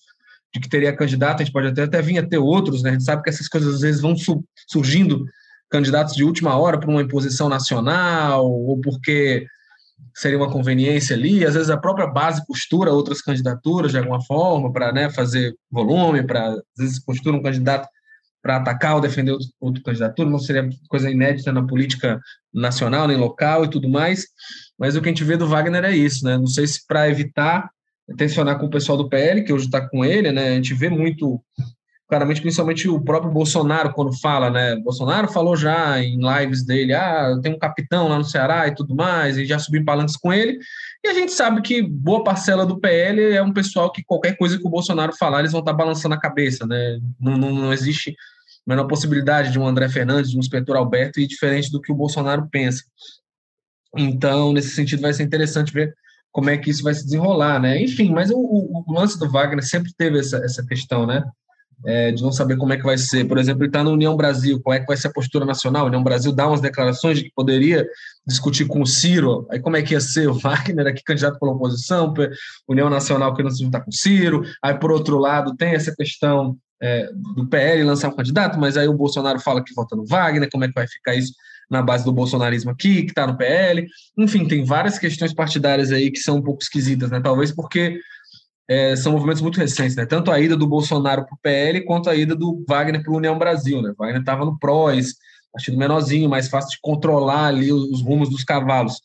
[0.53, 2.91] de que teria candidato, a gente pode até, até vir a ter outros, né?
[2.91, 5.25] A gente sabe que essas coisas às vezes vão su surgindo
[5.69, 9.45] candidatos de última hora para uma imposição nacional ou porque
[10.15, 14.71] seria uma conveniência ali, às vezes a própria base costura outras candidaturas de alguma forma
[14.71, 17.87] para né, fazer volume, para às vezes costura um candidato
[18.41, 22.19] para atacar ou defender outro candidatura, não seria coisa inédita na política
[22.53, 24.27] nacional nem local e tudo mais,
[24.77, 26.37] mas o que a gente vê do Wagner é isso, né?
[26.37, 27.69] Não sei se para evitar
[28.17, 30.49] tensionar com o pessoal do PL, que hoje está com ele, né?
[30.49, 31.41] A gente vê muito,
[32.07, 34.75] claramente, principalmente o próprio Bolsonaro, quando fala, né?
[34.77, 38.95] Bolsonaro falou já em lives dele, ah, tem um capitão lá no Ceará e tudo
[38.95, 40.57] mais, e já subiu em palanques com ele,
[41.03, 44.57] e a gente sabe que boa parcela do PL é um pessoal que qualquer coisa
[44.57, 46.99] que o Bolsonaro falar, eles vão estar tá balançando a cabeça, né?
[47.19, 48.13] Não, não, não existe a
[48.67, 51.95] menor possibilidade de um André Fernandes, de um inspetor Alberto, ir diferente do que o
[51.95, 52.83] Bolsonaro pensa.
[53.95, 55.95] Então, nesse sentido, vai ser interessante ver
[56.31, 57.81] como é que isso vai se desenrolar, né?
[57.81, 61.23] Enfim, mas o, o, o lance do Wagner sempre teve essa, essa questão, né?
[61.85, 63.25] É, de não saber como é que vai ser.
[63.25, 65.83] Por exemplo, ele está na União Brasil, qual é que vai ser a postura nacional?
[65.83, 67.87] A União Brasil dá umas declarações de que poderia
[68.27, 71.53] discutir com o Ciro, aí como é que ia ser o Wagner aqui candidato pela
[71.53, 72.13] oposição,
[72.67, 75.95] União Nacional que não se juntar com o Ciro, aí por outro lado tem essa
[75.95, 80.05] questão é, do PL lançar um candidato, mas aí o Bolsonaro fala que vota no
[80.05, 81.33] Wagner, como é que vai ficar isso?
[81.69, 83.87] na base do bolsonarismo aqui, que está no PL.
[84.17, 87.21] Enfim, tem várias questões partidárias aí que são um pouco esquisitas, né?
[87.21, 87.99] Talvez porque
[88.69, 90.05] é, são movimentos muito recentes, né?
[90.05, 93.17] Tanto a ida do Bolsonaro para o PL quanto a ida do Wagner para a
[93.17, 93.89] União Brasil, né?
[93.89, 95.15] O Wagner estava no PROS,
[95.51, 99.01] partido menorzinho, mais fácil de controlar ali os rumos dos cavalos.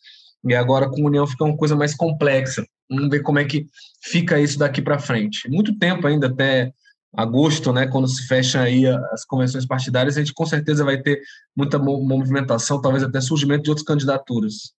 [0.47, 2.63] E agora com a União fica uma coisa mais complexa.
[2.91, 3.67] Vamos ver como é que
[4.03, 5.49] fica isso daqui para frente.
[5.49, 6.71] Muito tempo ainda até
[7.17, 11.23] agosto, né, quando se fecham aí as convenções partidárias, a gente com certeza vai ter
[11.57, 14.75] muita movimentação, talvez até surgimento de outras candidaturas.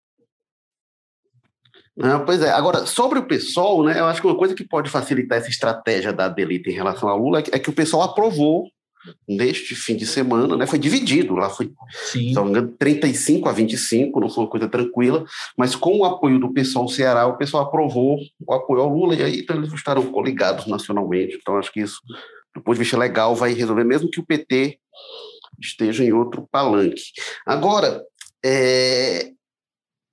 [2.25, 2.49] Pois é.
[2.51, 6.12] Agora, sobre o PSOL, né, eu acho que uma coisa que pode facilitar essa estratégia
[6.12, 8.67] da Delita em relação ao Lula é que, é que o PSOL aprovou
[9.27, 11.71] neste fim de semana, né, foi dividido, lá foi,
[12.12, 12.34] Sim.
[12.77, 15.23] 35 a 25, não foi uma coisa tranquila,
[15.58, 19.23] mas com o apoio do pessoal Ceará, o pessoal aprovou o apoio ao Lula, e
[19.23, 21.99] aí então, eles estarão coligados nacionalmente, então acho que isso,
[22.53, 24.79] do ponto de vista legal, vai resolver, mesmo que o PT
[25.62, 27.03] esteja em outro palanque.
[27.45, 28.01] Agora,
[28.43, 29.31] é,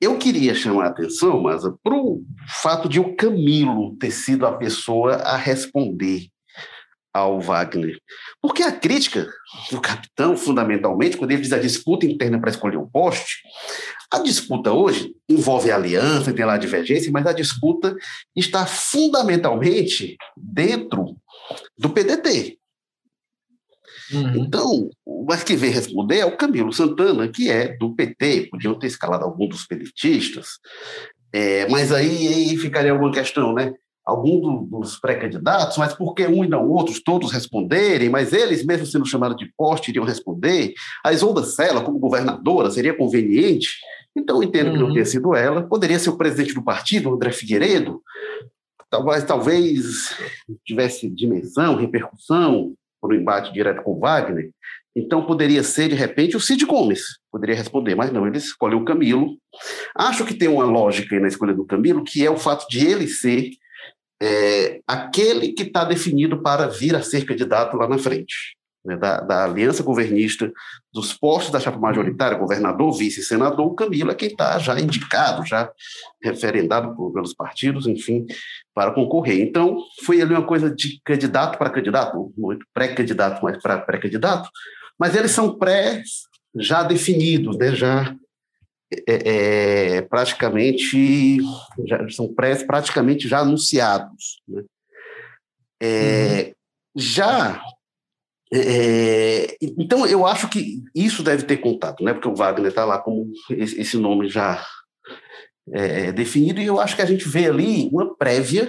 [0.03, 2.25] eu queria chamar a atenção, mas para o
[2.61, 6.27] fato de o Camilo ter sido a pessoa a responder
[7.15, 7.97] ao Wagner.
[8.41, 9.29] Porque a crítica
[9.71, 13.43] do capitão, fundamentalmente, quando ele diz a disputa interna para escolher o poste,
[14.11, 17.95] a disputa hoje envolve aliança, tem lá divergência, mas a disputa
[18.35, 21.17] está fundamentalmente dentro
[21.79, 22.59] do PDT.
[24.13, 24.37] Uhum.
[24.37, 24.91] Então,
[25.27, 29.25] mas que vem responder é o Camilo Santana, que é do PT, podiam ter escalado
[29.25, 30.59] algum dos pedetistas,
[31.33, 33.75] é, mas aí, aí ficaria alguma questão, né?
[34.05, 38.85] algum dos pré-candidatos, mas por que um e não outros, todos responderem, mas eles, mesmo
[38.87, 40.75] sendo chamados de poste, iriam responder.
[41.05, 43.77] A Isolda Sela, como governadora, seria conveniente.
[44.17, 44.73] Então, entendo uhum.
[44.73, 44.93] que não uhum.
[44.93, 45.63] tenha sido ela.
[45.63, 48.03] Poderia ser o presidente do partido, André Figueiredo.
[48.91, 50.15] Talvez, talvez
[50.67, 54.51] tivesse dimensão, repercussão por um embate direto com Wagner.
[54.95, 58.85] Então, poderia ser, de repente, o Cid Gomes, poderia responder, mas não, ele escolheu o
[58.85, 59.37] Camilo.
[59.97, 63.09] Acho que tem uma lógica na escolha do Camilo, que é o fato de ele
[63.09, 63.51] ser
[64.23, 68.57] é, aquele que está definido para vir a ser candidato lá na frente.
[68.85, 70.53] Né, da, da, aliança governista,
[70.93, 75.47] dos postos da chapa majoritária, governador, vice, senador, o Camilo é quem está já indicado,
[75.47, 75.71] já
[76.21, 78.27] referendado por, pelos partidos, enfim,
[78.75, 79.41] para concorrer.
[79.41, 84.51] Então, foi ali uma coisa de candidato para candidato, muito pré-candidato, mas para pré-candidato,
[84.99, 86.03] mas eles são pré
[86.57, 88.17] já definidos, né, já
[89.09, 91.39] é, é, praticamente
[91.87, 94.43] já, são pré, praticamente já anunciados.
[94.47, 94.63] Né?
[95.81, 96.53] É, uhum.
[96.95, 97.63] Já
[98.53, 102.13] é, então eu acho que isso deve ter contato, né?
[102.13, 104.65] Porque o Wagner está lá como esse, nome já
[105.73, 108.69] é, definido e eu acho que a gente vê ali uma prévia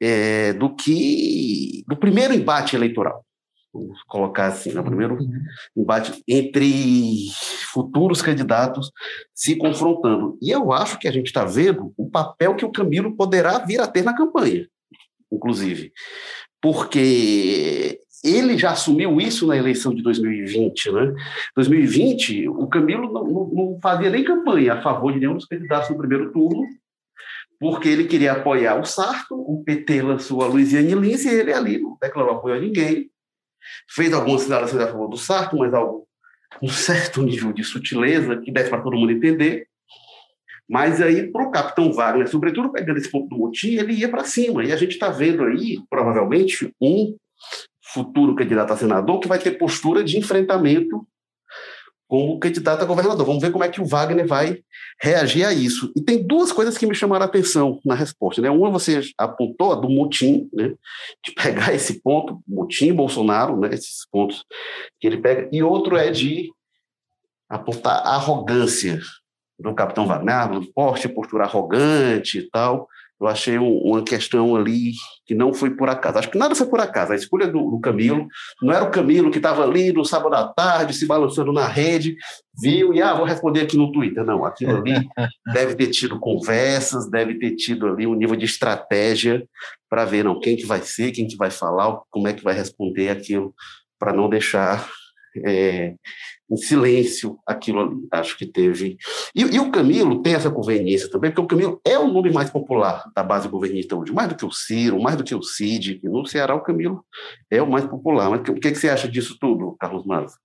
[0.00, 3.24] é, do que do primeiro embate eleitoral
[3.72, 4.82] vamos colocar assim, no né?
[4.82, 5.42] primeiro uhum.
[5.76, 7.28] embate entre
[7.72, 8.90] futuros candidatos
[9.34, 10.38] se confrontando.
[10.40, 13.80] E eu acho que a gente está vendo o papel que o Camilo poderá vir
[13.80, 14.66] a ter na campanha,
[15.30, 15.92] inclusive,
[16.60, 21.14] porque ele já assumiu isso na eleição de 2020, né?
[21.54, 25.98] 2020, o Camilo não, não, fazia nem campanha a favor de nenhum dos candidatos no
[25.98, 26.64] primeiro turno,
[27.60, 31.78] porque ele queria apoiar o Sarto, o PT lançou a Luiziane Lins e ele ali
[31.78, 33.10] não declarou apoio a ninguém
[33.88, 36.06] fez algumas sinalizações a favor do Sarto, mas algo,
[36.62, 39.66] um certo nível de sutileza que desse para todo mundo entender.
[40.68, 44.24] Mas aí, para o capitão Wagner, sobretudo pegando esse ponto do motim, ele ia para
[44.24, 44.62] cima.
[44.64, 47.16] E a gente está vendo aí, provavelmente, um
[47.92, 51.06] futuro candidato a senador que vai ter postura de enfrentamento
[52.06, 53.26] como candidato a governador.
[53.26, 54.62] Vamos ver como é que o Wagner vai
[55.00, 55.92] reagir a isso.
[55.94, 58.40] E tem duas coisas que me chamaram a atenção na resposta.
[58.40, 58.48] Né?
[58.48, 60.74] Uma você apontou, a do motim, né?
[61.24, 63.68] de pegar esse ponto, motim Bolsonaro, né?
[63.72, 64.44] esses pontos
[64.98, 66.50] que ele pega, e outro é de
[67.48, 69.00] apontar a arrogância
[69.58, 72.88] do capitão Wagner, ah, porte, postura arrogante e tal
[73.20, 74.92] eu achei uma questão ali
[75.26, 76.18] que não foi por acaso.
[76.18, 77.12] Acho que nada foi por acaso.
[77.12, 78.28] A escolha do, do Camilo
[78.62, 82.16] não era o Camilo que estava ali no sábado à tarde, se balançando na rede,
[82.60, 84.24] viu e, ah, vou responder aqui no Twitter.
[84.24, 84.94] Não, aquilo ali
[85.52, 89.44] deve ter tido conversas, deve ter tido ali um nível de estratégia
[89.90, 92.54] para ver, não, quem que vai ser, quem que vai falar, como é que vai
[92.54, 93.52] responder aquilo,
[93.98, 94.88] para não deixar
[95.44, 95.94] é,
[96.50, 98.08] em silêncio aquilo ali.
[98.10, 98.96] Acho que teve.
[99.34, 102.50] E, e, o Camilo tem essa conveniência também, porque o Camilo é o nome mais
[102.50, 106.00] popular da base governista hoje, mais do que o Ciro, mais do que o Cid.
[106.02, 107.04] No Ceará, o Camilo
[107.50, 108.30] é o mais popular.
[108.30, 110.36] Mas o que, que você acha disso tudo, Carlos Maza?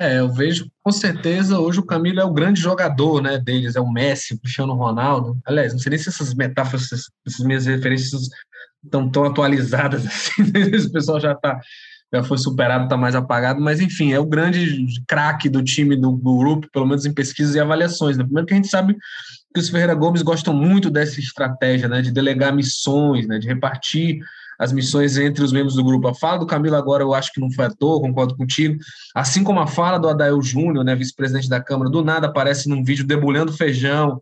[0.00, 3.80] É, eu vejo com certeza hoje o Camilo é o grande jogador né, deles, é
[3.80, 5.36] o Messi, o Cristiano Ronaldo.
[5.44, 8.28] Aliás, não sei nem se essas metáforas, essas, minhas referências
[8.84, 10.42] estão tão atualizadas assim,
[10.86, 11.60] o pessoal já está
[12.12, 16.12] já foi superado, está mais apagado, mas enfim, é o grande craque do time do,
[16.16, 18.16] grupo, pelo menos em pesquisas e avaliações.
[18.16, 18.24] Né?
[18.24, 18.96] Primeiro que a gente sabe
[19.52, 24.18] que os Ferreira Gomes gostam muito dessa estratégia, né, de delegar missões, né, de repartir
[24.58, 26.08] as missões entre os membros do grupo.
[26.08, 28.76] A fala do Camilo agora eu acho que não foi à toa, concordo contigo.
[29.14, 32.82] Assim como a fala do Adael Júnior, né, vice-presidente da Câmara, do nada aparece num
[32.82, 34.20] vídeo debulhando feijão,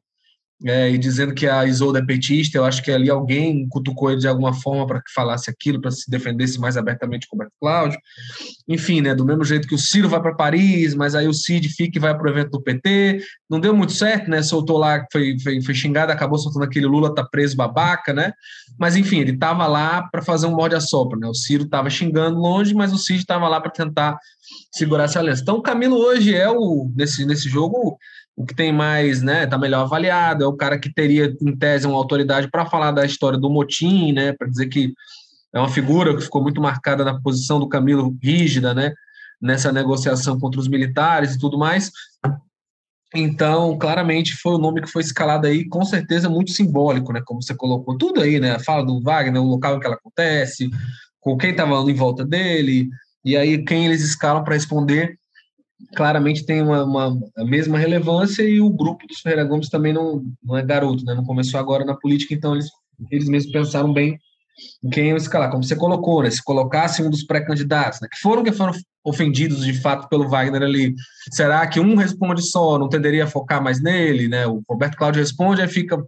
[0.64, 4.20] é, e dizendo que a Isolda é petista, eu acho que ali alguém cutucou ele
[4.20, 7.52] de alguma forma para que falasse aquilo, para se defendesse mais abertamente com o Roberto
[7.60, 7.98] Cláudio.
[8.66, 11.68] Enfim, né, do mesmo jeito que o Ciro vai para Paris, mas aí o Cid
[11.68, 13.20] fica e vai para o evento do PT.
[13.50, 14.42] Não deu muito certo, né?
[14.42, 18.32] Soltou lá, foi, foi, foi xingado, acabou soltando aquele Lula tá preso babaca, né?
[18.78, 21.28] Mas enfim, ele estava lá para fazer um morde a sopra, né?
[21.28, 24.18] O Ciro estava xingando longe, mas o Cid estava lá para tentar
[24.72, 25.42] segurar essa aliança.
[25.42, 27.98] Então o Camilo hoje é o nesse, nesse jogo
[28.36, 31.86] o que tem mais, né, tá melhor avaliado, é o cara que teria, em tese,
[31.86, 34.92] uma autoridade para falar da história do motim, né, para dizer que
[35.54, 38.92] é uma figura que ficou muito marcada na posição do Camilo rígida, né,
[39.40, 41.90] nessa negociação contra os militares e tudo mais.
[43.14, 47.42] Então, claramente foi o nome que foi escalado aí, com certeza muito simbólico, né, como
[47.42, 50.68] você colocou tudo aí, né, a fala do Wagner, o local em que ela acontece,
[51.20, 52.90] com quem estava em volta dele,
[53.24, 55.18] e aí quem eles escalam para responder
[55.94, 60.24] claramente tem uma, uma, a mesma relevância e o grupo dos Ferreira Gomes também não,
[60.42, 61.14] não é garoto, né?
[61.14, 62.70] não começou agora na política, então eles,
[63.10, 64.18] eles mesmos pensaram bem
[64.82, 66.30] em quem iam escalar, como você colocou, né?
[66.30, 68.08] se colocasse um dos pré-candidatos, né?
[68.10, 68.72] que foram que foram
[69.04, 70.94] ofendidos de fato pelo Wagner ali,
[71.30, 74.28] será que um responde só, não tenderia a focar mais nele?
[74.28, 74.46] Né?
[74.46, 76.02] O Roberto Cláudio responde, aí fica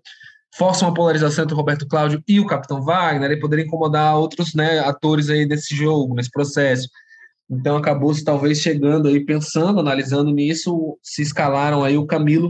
[0.56, 4.54] força uma polarização entre o Roberto Cláudio e o Capitão Wagner, e poderia incomodar outros
[4.54, 6.88] né, atores aí desse jogo, nesse processo.
[7.50, 12.48] Então acabou-se talvez chegando aí, pensando, analisando nisso, se escalaram aí o Camilo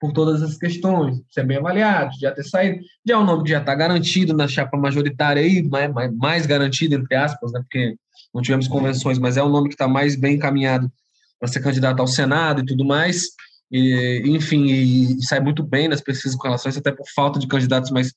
[0.00, 3.50] por todas as questões, ser bem avaliado, já ter saído, já é um nome que
[3.50, 7.96] já está garantido na chapa majoritária aí, mais, mais garantido, entre aspas, né, porque
[8.32, 10.92] não tivemos convenções, mas é um nome que está mais bem encaminhado
[11.40, 13.28] para ser candidato ao Senado e tudo mais,
[13.72, 17.48] e, enfim, e, e sai muito bem nas pesquisas com isso, até por falta de
[17.48, 18.12] candidatos mais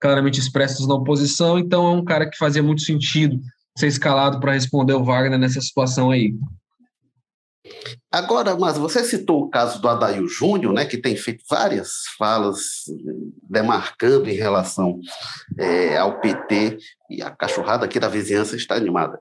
[0.00, 3.40] claramente expressos na oposição, então é um cara que fazia muito sentido
[3.76, 6.34] ser escalado para responder o Wagner nessa situação aí.
[8.12, 12.84] Agora, mas você citou o caso do Adail Júnior, né, que tem feito várias falas
[13.42, 15.00] demarcando em relação
[15.58, 16.78] é, ao PT,
[17.10, 19.18] e a cachorrada aqui da vizinhança está animada.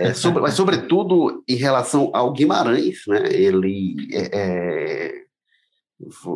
[0.00, 5.25] É, sobre, mas, sobretudo, em relação ao Guimarães, né, ele é,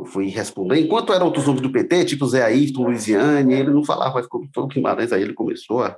[0.07, 0.81] fui responder.
[0.81, 4.49] Enquanto eram outros nomes do PT, tipo Zé Ayrton, Luiziane, ele não falava mais como
[4.57, 5.95] o Guimarães, aí ele começou a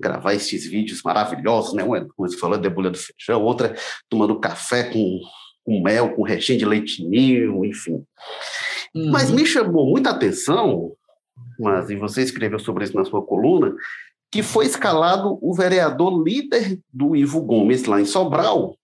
[0.00, 1.84] gravar esses vídeos maravilhosos, né?
[1.84, 3.74] Uma, como você falou, debulha do feijão, outra
[4.08, 5.20] tomando café com,
[5.64, 8.02] com mel, com recheio de leite ninho, enfim.
[8.94, 9.10] Uhum.
[9.10, 10.92] Mas me chamou muita atenção,
[11.58, 13.74] mas e você escreveu sobre isso na sua coluna,
[14.30, 18.74] que foi escalado o vereador líder do Ivo Gomes lá em Sobral,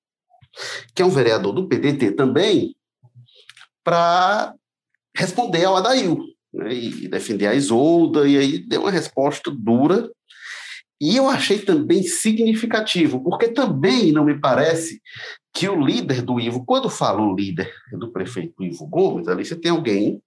[0.94, 2.74] que é um vereador do PDT também,
[3.88, 4.54] para
[5.16, 6.18] responder ao Adail
[6.52, 10.10] né, e defender a Isolda, e aí deu uma resposta dura.
[11.00, 15.00] E eu achei também significativo, porque também não me parece
[15.54, 19.56] que o líder do Ivo, quando fala o líder do prefeito Ivo Gomes, ali você
[19.56, 20.20] tem alguém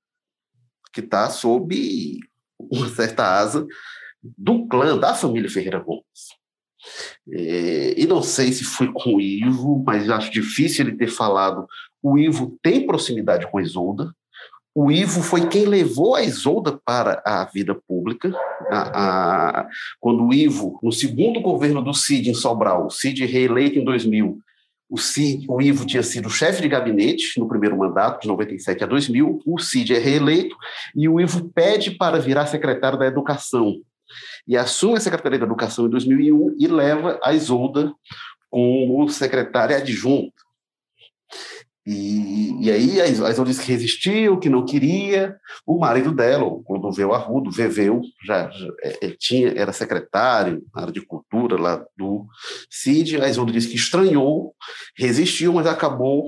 [0.91, 2.19] que está sob
[2.57, 3.67] uma certa asa
[4.23, 6.03] do clã da família Ferreira Gomes.
[7.31, 11.67] É, e não sei se foi com o Ivo, mas acho difícil ele ter falado
[12.01, 14.13] o Ivo tem proximidade com a Isolda.
[14.73, 18.33] O Ivo foi quem levou a Isolda para a vida pública.
[18.69, 23.77] A, a, quando o Ivo, no segundo governo do Cid em Sobral, o Cid reeleito
[23.77, 24.39] em 2000,
[24.89, 28.87] o, Cid, o Ivo tinha sido chefe de gabinete no primeiro mandato, de 97 a
[28.87, 29.41] 2000.
[29.45, 30.55] O Cid é reeleito
[30.93, 33.75] e o Ivo pede para virar secretário da Educação.
[34.45, 37.93] E assume a Secretaria da Educação em 2001 e leva a Isolda
[38.49, 40.33] como secretária adjunta.
[41.85, 45.35] E, e aí a Isolda disse que resistiu, que não queria.
[45.65, 50.93] O marido dela, o Clodoveu Arrudo, Veveu, já, já é, tinha, era secretário na área
[50.93, 52.25] de cultura lá do
[52.69, 53.21] CID.
[53.21, 54.53] A Isolda disse que estranhou,
[54.95, 56.25] resistiu, mas acabou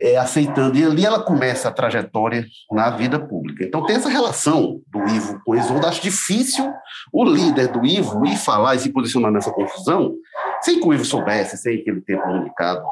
[0.00, 0.76] é, aceitando.
[0.76, 3.64] E ali ela começa a trajetória na vida pública.
[3.64, 5.88] Então tem essa relação do Ivo com a Isolda.
[5.88, 6.70] Acho difícil
[7.10, 10.14] o líder do Ivo ir falar e se posicionar nessa confusão
[10.60, 12.82] sem que o Ivo soubesse, sem que ele tenha comunicado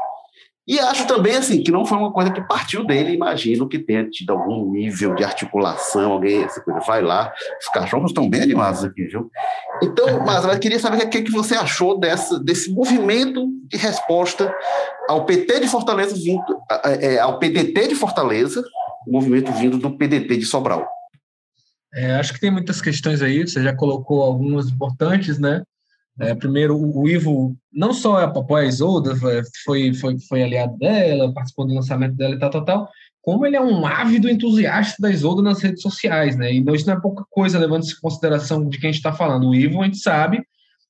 [0.70, 4.08] e acho também assim que não foi uma coisa que partiu dele, imagino que tenha
[4.08, 8.84] tido algum nível de articulação, alguém, essa coisa, vai lá, os cachorros estão bem animados
[8.84, 9.28] aqui, viu?
[9.82, 14.54] Então, mas eu queria saber o que, que você achou dessa, desse movimento de resposta
[15.08, 16.62] ao PT de Fortaleza vindo,
[17.00, 18.62] é, ao PDT de Fortaleza,
[19.08, 20.88] o movimento vindo do PDT de Sobral.
[21.92, 25.64] É, acho que tem muitas questões aí, você já colocou algumas importantes, né?
[26.20, 29.16] É, primeiro, o Ivo não só apoia a Isolda,
[29.64, 32.88] foi, foi, foi aliado dela, participou do lançamento dela e tal, tal, tal,
[33.22, 36.52] como ele é um ávido entusiasta da Isolda nas redes sociais, né?
[36.52, 39.48] Então isso não é pouca coisa, levando em consideração de quem a gente está falando.
[39.48, 40.42] O Ivo, a gente sabe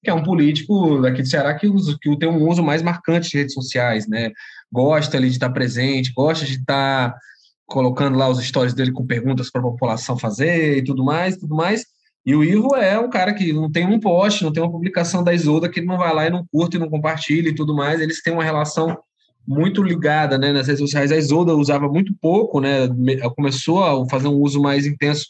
[0.02, 3.30] que é um político daqui de Ceará que, usa, que tem um uso mais marcante
[3.30, 4.32] de redes sociais, né?
[4.72, 7.14] Gosta ali de estar presente, gosta de estar
[7.66, 11.54] colocando lá os stories dele com perguntas para a população fazer e tudo mais, tudo
[11.54, 11.84] mais.
[12.24, 15.24] E o Ivo é um cara que não tem um post, não tem uma publicação
[15.24, 17.74] da Isolda que ele não vai lá e não curte e não compartilha e tudo
[17.74, 18.00] mais.
[18.00, 18.98] Eles têm uma relação
[19.46, 21.10] muito ligada né, nas redes sociais.
[21.10, 22.88] A Isolda usava muito pouco, né?
[23.34, 25.26] Começou a fazer um uso mais intenso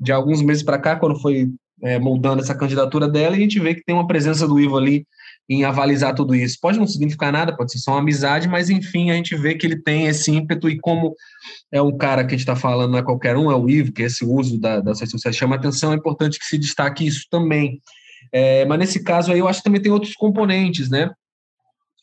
[0.00, 1.48] de alguns meses para cá, quando foi
[1.82, 4.76] é, moldando essa candidatura dela, e a gente vê que tem uma presença do Ivo
[4.76, 5.06] ali
[5.48, 6.58] em avalizar tudo isso.
[6.60, 9.66] Pode não significar nada, pode ser só uma amizade, mas enfim, a gente vê que
[9.66, 11.14] ele tem esse ímpeto e como
[11.70, 13.92] é um cara que a gente está falando, não é qualquer um, é o Ivo,
[13.92, 17.26] que esse uso da, das redes sociais chama atenção, é importante que se destaque isso
[17.30, 17.80] também.
[18.32, 21.10] É, mas nesse caso aí eu acho que também tem outros componentes, né?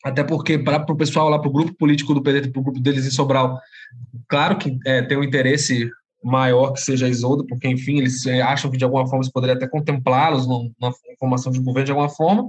[0.04, 2.80] Até porque para o pessoal lá, para o grupo político do PT, para o grupo
[2.80, 3.58] deles em Sobral,
[4.28, 5.90] claro que é, tem um interesse
[6.22, 9.32] maior que seja a Isolda, porque, enfim, eles eh, acham que de alguma forma isso
[9.32, 10.46] poderia até contemplá-los
[10.80, 12.46] na formação de governo de alguma forma.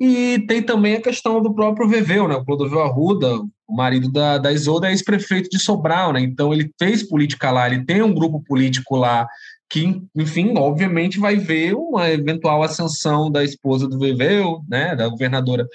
[0.00, 2.34] E tem também a questão do próprio Veveu, né?
[2.34, 3.36] O Clodovil Arruda,
[3.68, 6.20] o marido da, da Isolda, é ex-prefeito de Sobral, né?
[6.20, 9.26] Então ele fez política lá, ele tem um grupo político lá
[9.70, 14.94] que, enfim, obviamente vai ver uma eventual ascensão da esposa do Veveu, né?
[14.96, 15.66] Da governadora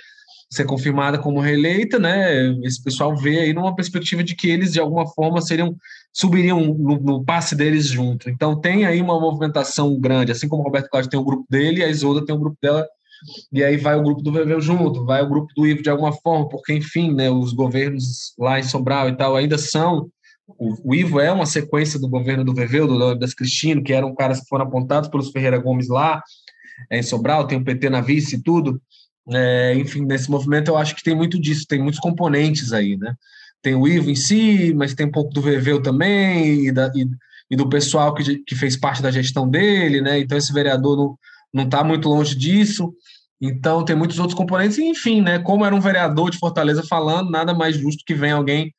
[0.51, 2.49] ser confirmada como reeleita, né?
[2.63, 5.75] Esse pessoal vê aí numa perspectiva de que eles de alguma forma seriam
[6.13, 8.29] subiriam no, no passe deles junto.
[8.29, 11.83] Então tem aí uma movimentação grande, assim como o Roberto Cláudio tem um grupo dele,
[11.83, 12.85] a Isolda tem um grupo dela,
[13.51, 16.11] e aí vai o grupo do Veveu junto, vai o grupo do Ivo de alguma
[16.11, 17.29] forma, porque enfim, né?
[17.29, 20.09] Os governos lá em Sobral e tal ainda são
[20.57, 24.15] o, o Ivo é uma sequência do governo do Veveu, do das Cristino, que eram
[24.15, 26.21] caras que foram apontados pelos Ferreira Gomes lá
[26.89, 28.81] é, em Sobral, tem o PT na vice e tudo.
[29.31, 33.13] É, enfim, nesse movimento eu acho que tem muito disso, tem muitos componentes aí, né?
[33.61, 37.07] Tem o Ivo em si, mas tem um pouco do Veveu também, e, da, e,
[37.51, 40.19] e do pessoal que, que fez parte da gestão dele, né?
[40.19, 41.17] Então esse vereador
[41.53, 42.93] não está muito longe disso.
[43.41, 45.39] Então tem muitos outros componentes, enfim, né?
[45.39, 48.73] Como era um vereador de Fortaleza falando, nada mais justo que venha alguém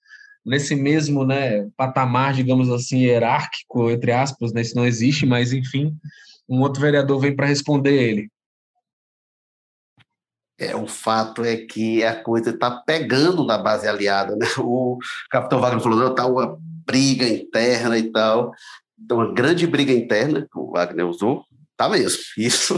[0.44, 5.94] nesse mesmo né, patamar, digamos assim, hierárquico, entre aspas, né, isso não existe, mas enfim,
[6.48, 8.30] um outro vereador vem para responder ele.
[10.60, 14.36] É, o fato é que a coisa está pegando na base aliada.
[14.36, 14.46] Né?
[14.58, 14.98] O
[15.30, 18.52] capitão Wagner falou, não, está uma briga interna e tal.
[19.02, 21.44] Então, uma grande briga interna, que o Wagner usou,
[21.78, 22.20] tá mesmo.
[22.36, 22.76] Isso,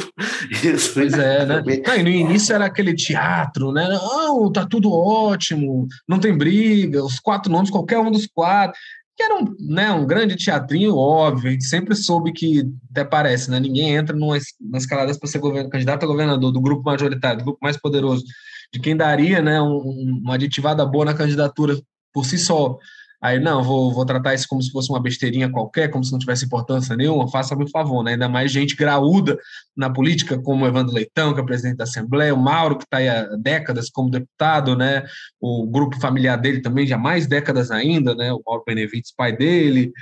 [0.63, 0.95] isso.
[0.95, 1.61] Pois é, né?
[1.85, 3.89] Não, e no início era aquele teatro, né?
[3.89, 8.79] Não, tá tudo ótimo, não tem briga, os quatro nomes, qualquer um dos quatro
[9.23, 13.59] era um, né, um grande teatrinho, óbvio, a gente sempre soube que, até parece, né,
[13.61, 17.59] ninguém entra numa, na escalada para ser candidato a governador do grupo majoritário, do grupo
[17.63, 18.25] mais poderoso,
[18.73, 21.81] de quem daria né, um, uma aditivada boa na candidatura
[22.13, 22.79] por si só.
[23.23, 26.19] Aí, não, vou, vou tratar isso como se fosse uma besteirinha qualquer, como se não
[26.19, 28.15] tivesse importância nenhuma, faça-me um favor, né?
[28.15, 29.39] Ainda mais gente graúda
[29.77, 32.97] na política, como o Evandro Leitão, que é presidente da Assembleia, o Mauro, que está
[32.97, 35.05] aí há décadas como deputado, né?
[35.41, 38.33] O grupo familiar dele também, já mais décadas ainda, né?
[38.33, 39.93] O Mauro Benevides, pai dele,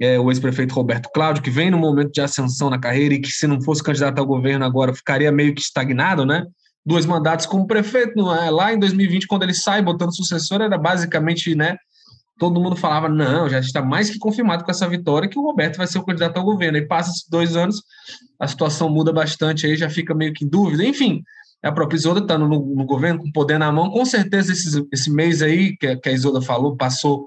[0.00, 3.32] é, o ex-prefeito Roberto Cláudio, que vem no momento de ascensão na carreira e que,
[3.32, 6.46] se não fosse candidato ao governo agora, ficaria meio que estagnado, né?
[6.86, 8.48] Dois mandatos como prefeito, não é?
[8.50, 11.76] lá em 2020, quando ele sai botando sucessor, era basicamente, né?
[12.38, 15.76] Todo mundo falava, não, já está mais que confirmado com essa vitória que o Roberto
[15.76, 16.78] vai ser o candidato ao governo.
[16.78, 17.82] Aí passa esses dois anos,
[18.38, 20.84] a situação muda bastante, aí já fica meio que em dúvida.
[20.84, 21.22] Enfim,
[21.62, 25.10] a própria Isoda está no, no, governo com poder na mão, com certeza esse, esse
[25.10, 27.26] mês aí que, que a Isoda falou, passou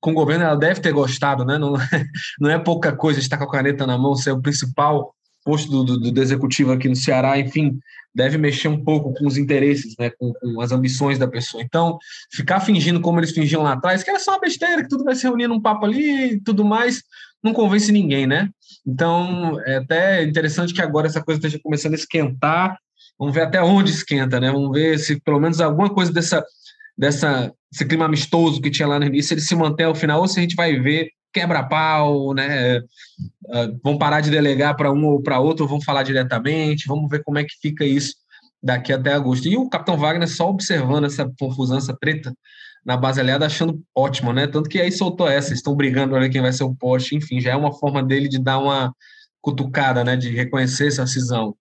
[0.00, 1.58] com o governo, ela deve ter gostado, né?
[1.58, 1.74] Não,
[2.40, 5.14] não é pouca coisa estar com a caneta na mão, ser o principal
[5.46, 7.78] posto do, do, do executivo aqui no Ceará, enfim,
[8.12, 11.62] deve mexer um pouco com os interesses, né, com, com, as ambições da pessoa.
[11.62, 11.98] Então,
[12.32, 15.14] ficar fingindo como eles fingiam lá atrás, que era só uma besteira, que tudo vai
[15.14, 17.02] se reunir num papo ali e tudo mais,
[17.42, 18.50] não convence ninguém, né?
[18.84, 22.76] Então, é até interessante que agora essa coisa esteja começando a esquentar.
[23.18, 24.50] Vamos ver até onde esquenta, né?
[24.50, 26.44] Vamos ver se pelo menos alguma coisa dessa,
[26.98, 30.28] dessa esse clima amistoso que tinha lá no início, ele se mantém ao final, ou
[30.28, 32.78] se a gente vai ver quebra-pau, né?
[32.78, 37.22] Uh, vão parar de delegar para um ou para outro, vão falar diretamente, vamos ver
[37.22, 38.14] como é que fica isso
[38.62, 39.46] daqui até agosto.
[39.46, 42.32] E o Capitão Wagner só observando essa confusão, essa treta
[42.84, 44.46] na base aliada, achando ótimo, né?
[44.46, 47.38] Tanto que aí soltou essa, estão brigando para ver quem vai ser o poste, enfim,
[47.38, 48.94] já é uma forma dele de dar uma
[49.42, 50.16] cutucada, né?
[50.16, 51.54] De reconhecer essa cisão.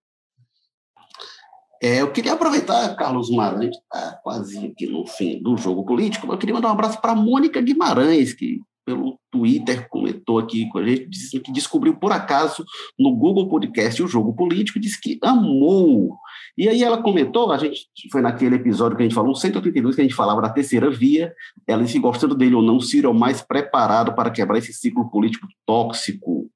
[1.81, 6.37] É, eu queria aproveitar, Carlos Guimarães, está quase aqui no fim do jogo político, eu
[6.37, 11.39] queria mandar um abraço para Mônica Guimarães, que pelo Twitter, comentou aqui com a gente,
[11.39, 12.63] que descobriu por acaso
[12.97, 16.15] no Google Podcast o jogo político, disse que amou.
[16.57, 20.01] E aí ela comentou, a gente foi naquele episódio que a gente falou, 182, que
[20.01, 21.33] a gente falava da terceira via,
[21.67, 25.09] ela disse gostando dele ou não, Ciro é o mais preparado para quebrar esse ciclo
[25.09, 26.49] político tóxico.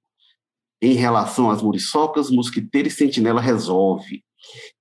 [0.81, 4.23] Em relação às muriçocas, mosquiteiro e sentinela resolve.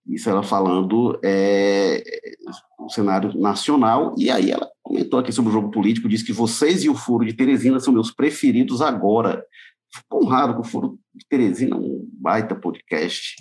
[0.06, 2.02] Isso ela falando é,
[2.78, 6.82] no cenário nacional, e aí ela comentou aqui sobre o jogo político, disse que vocês
[6.84, 9.44] e o Furo de Teresina são meus preferidos agora.
[9.94, 13.36] Fico honrado com o Furo de Teresina, um baita podcast.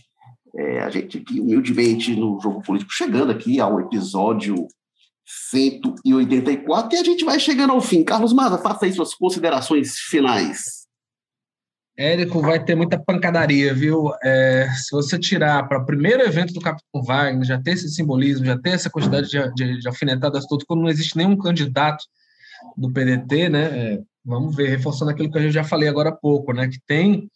[0.56, 4.68] É, a gente aqui, humildemente, no jogo político, chegando aqui ao episódio
[5.26, 8.04] 184, e a gente vai chegando ao fim.
[8.04, 10.77] Carlos Maza, faça aí suas considerações finais.
[11.98, 14.12] Érico, vai ter muita pancadaria, viu?
[14.24, 18.46] É, se você tirar para o primeiro evento do Capitão Wagner, já ter esse simbolismo,
[18.46, 22.06] já ter essa quantidade de, de, de alfinetadas todas, quando não existe nenhum candidato
[22.78, 23.64] do PDT, né?
[23.64, 26.68] É, vamos ver, reforçando aquilo que eu já falei agora há pouco, né?
[26.68, 27.32] Que tem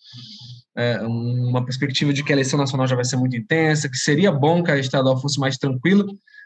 [0.78, 4.32] é, uma perspectiva de que a eleição nacional já vai ser muito intensa, que seria
[4.32, 6.05] bom que a estadual fosse mais tranquila,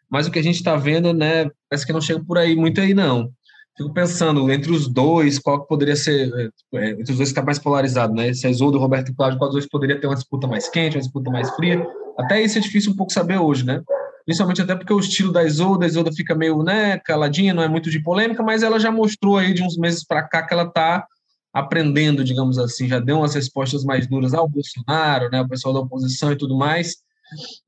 [0.09, 1.49] mas o que a gente está vendo, né?
[1.69, 3.29] Parece que não chega por aí muito aí, não
[3.77, 7.59] fico pensando entre os dois, qual que poderia ser, é, entre os dois ficar mais
[7.59, 8.33] polarizado, né?
[8.33, 10.95] Se é Isoldo e Roberto Cláudio, qual dos dois poderia ter uma disputa mais quente,
[10.95, 11.85] uma disputa mais fria.
[12.17, 13.81] Até isso é difícil um pouco saber hoje, né?
[14.25, 17.67] Principalmente até porque o estilo da Isolda, a Isolda fica meio, né, caladinha, não é
[17.67, 20.63] muito de polêmica, mas ela já mostrou aí de uns meses para cá que ela
[20.63, 21.05] está
[21.53, 25.79] aprendendo, digamos assim, já deu umas respostas mais duras ao Bolsonaro, né, o pessoal da
[25.81, 26.95] oposição e tudo mais.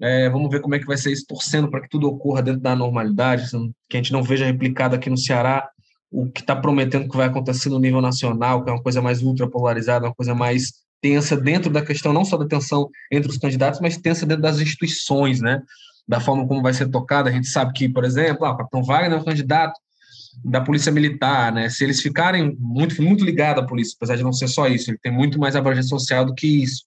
[0.01, 2.62] É, vamos ver como é que vai ser isso, torcendo para que tudo ocorra dentro
[2.62, 3.49] da normalidade,
[3.88, 5.70] que a gente não veja replicado aqui no Ceará
[6.12, 9.22] o que está prometendo que vai acontecer no nível nacional, que é uma coisa mais
[9.22, 13.80] ultrapolarizada, uma coisa mais tensa dentro da questão, não só da tensão entre os candidatos,
[13.80, 15.62] mas tensa dentro das instituições, né?
[16.08, 17.30] Da forma como vai ser tocada.
[17.30, 19.80] A gente sabe que, por exemplo, ah, o Capitão Wagner é um candidato
[20.43, 21.70] da Polícia Militar, né?
[21.70, 24.97] Se eles ficarem muito, muito ligados à polícia, apesar de não ser só isso, ele
[24.97, 26.84] tem muito mais abrangência social do que isso.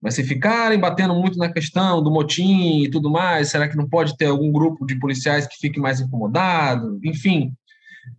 [0.00, 3.88] Mas se ficarem batendo muito na questão do motim e tudo mais, será que não
[3.88, 6.98] pode ter algum grupo de policiais que fique mais incomodado?
[7.04, 7.52] Enfim,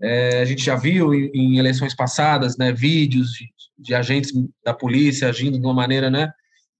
[0.02, 4.32] é, a gente já viu em, em eleições passadas, né, vídeos de, de, agentes
[4.64, 6.32] da polícia agindo de uma maneira, né,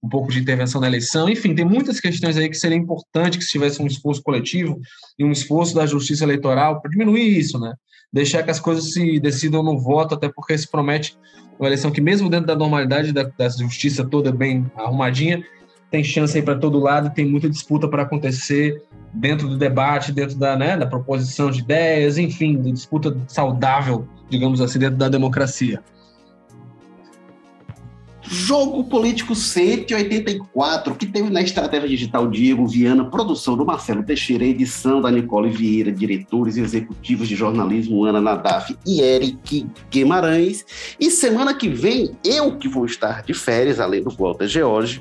[0.02, 1.28] um pouco de intervenção na eleição.
[1.28, 4.78] Enfim, tem muitas questões aí que seria importante que se tivesse um esforço coletivo
[5.18, 7.72] e um esforço da justiça eleitoral para diminuir isso, né?
[8.12, 11.16] Deixar que as coisas se decidam no voto, até porque se promete
[11.58, 15.42] uma eleição que, mesmo dentro da normalidade da, da justiça toda bem arrumadinha,
[15.94, 18.82] tem chance aí para todo lado, tem muita disputa para acontecer
[19.12, 24.80] dentro do debate, dentro da, né, da proposição de ideias, enfim, disputa saudável, digamos assim,
[24.80, 25.80] dentro da democracia.
[28.22, 35.00] Jogo Político 184, que teve na estratégia digital Diego Viana, produção do Marcelo Teixeira, edição
[35.00, 40.64] da Nicole Vieira, diretores executivos de jornalismo Ana Nadaf e Eric Guimarães.
[40.98, 45.00] E semana que vem, eu que vou estar de férias, além do Walter George,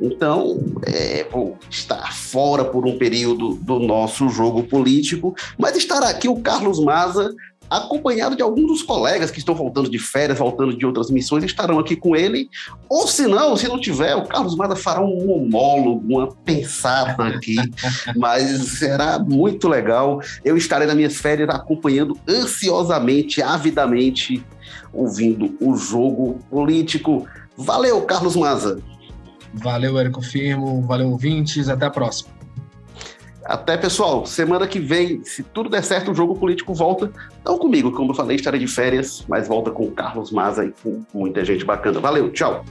[0.00, 6.28] então, é, vou estar fora por um período do nosso jogo político, mas estará aqui
[6.28, 7.32] o Carlos Maza,
[7.70, 11.78] acompanhado de alguns dos colegas que estão voltando de férias, voltando de outras missões, estarão
[11.78, 12.48] aqui com ele.
[12.88, 17.56] Ou se não, se não tiver, o Carlos Maza fará um monólogo, uma pensada aqui,
[18.16, 20.20] mas será muito legal.
[20.44, 24.44] Eu estarei nas minhas férias acompanhando ansiosamente, avidamente,
[24.92, 27.26] ouvindo o jogo político.
[27.56, 28.82] Valeu, Carlos Maza!
[29.54, 30.82] Valeu, Érico Firmo.
[30.82, 31.68] Valeu, ouvintes.
[31.68, 32.30] Até a próxima.
[33.44, 34.24] Até, pessoal.
[34.24, 37.10] Semana que vem, se tudo der certo, o jogo político volta.
[37.44, 40.72] Não comigo, como eu falei, estarei de férias, mas volta com o Carlos Maza e
[40.82, 41.98] com muita gente bacana.
[42.00, 42.64] Valeu, tchau.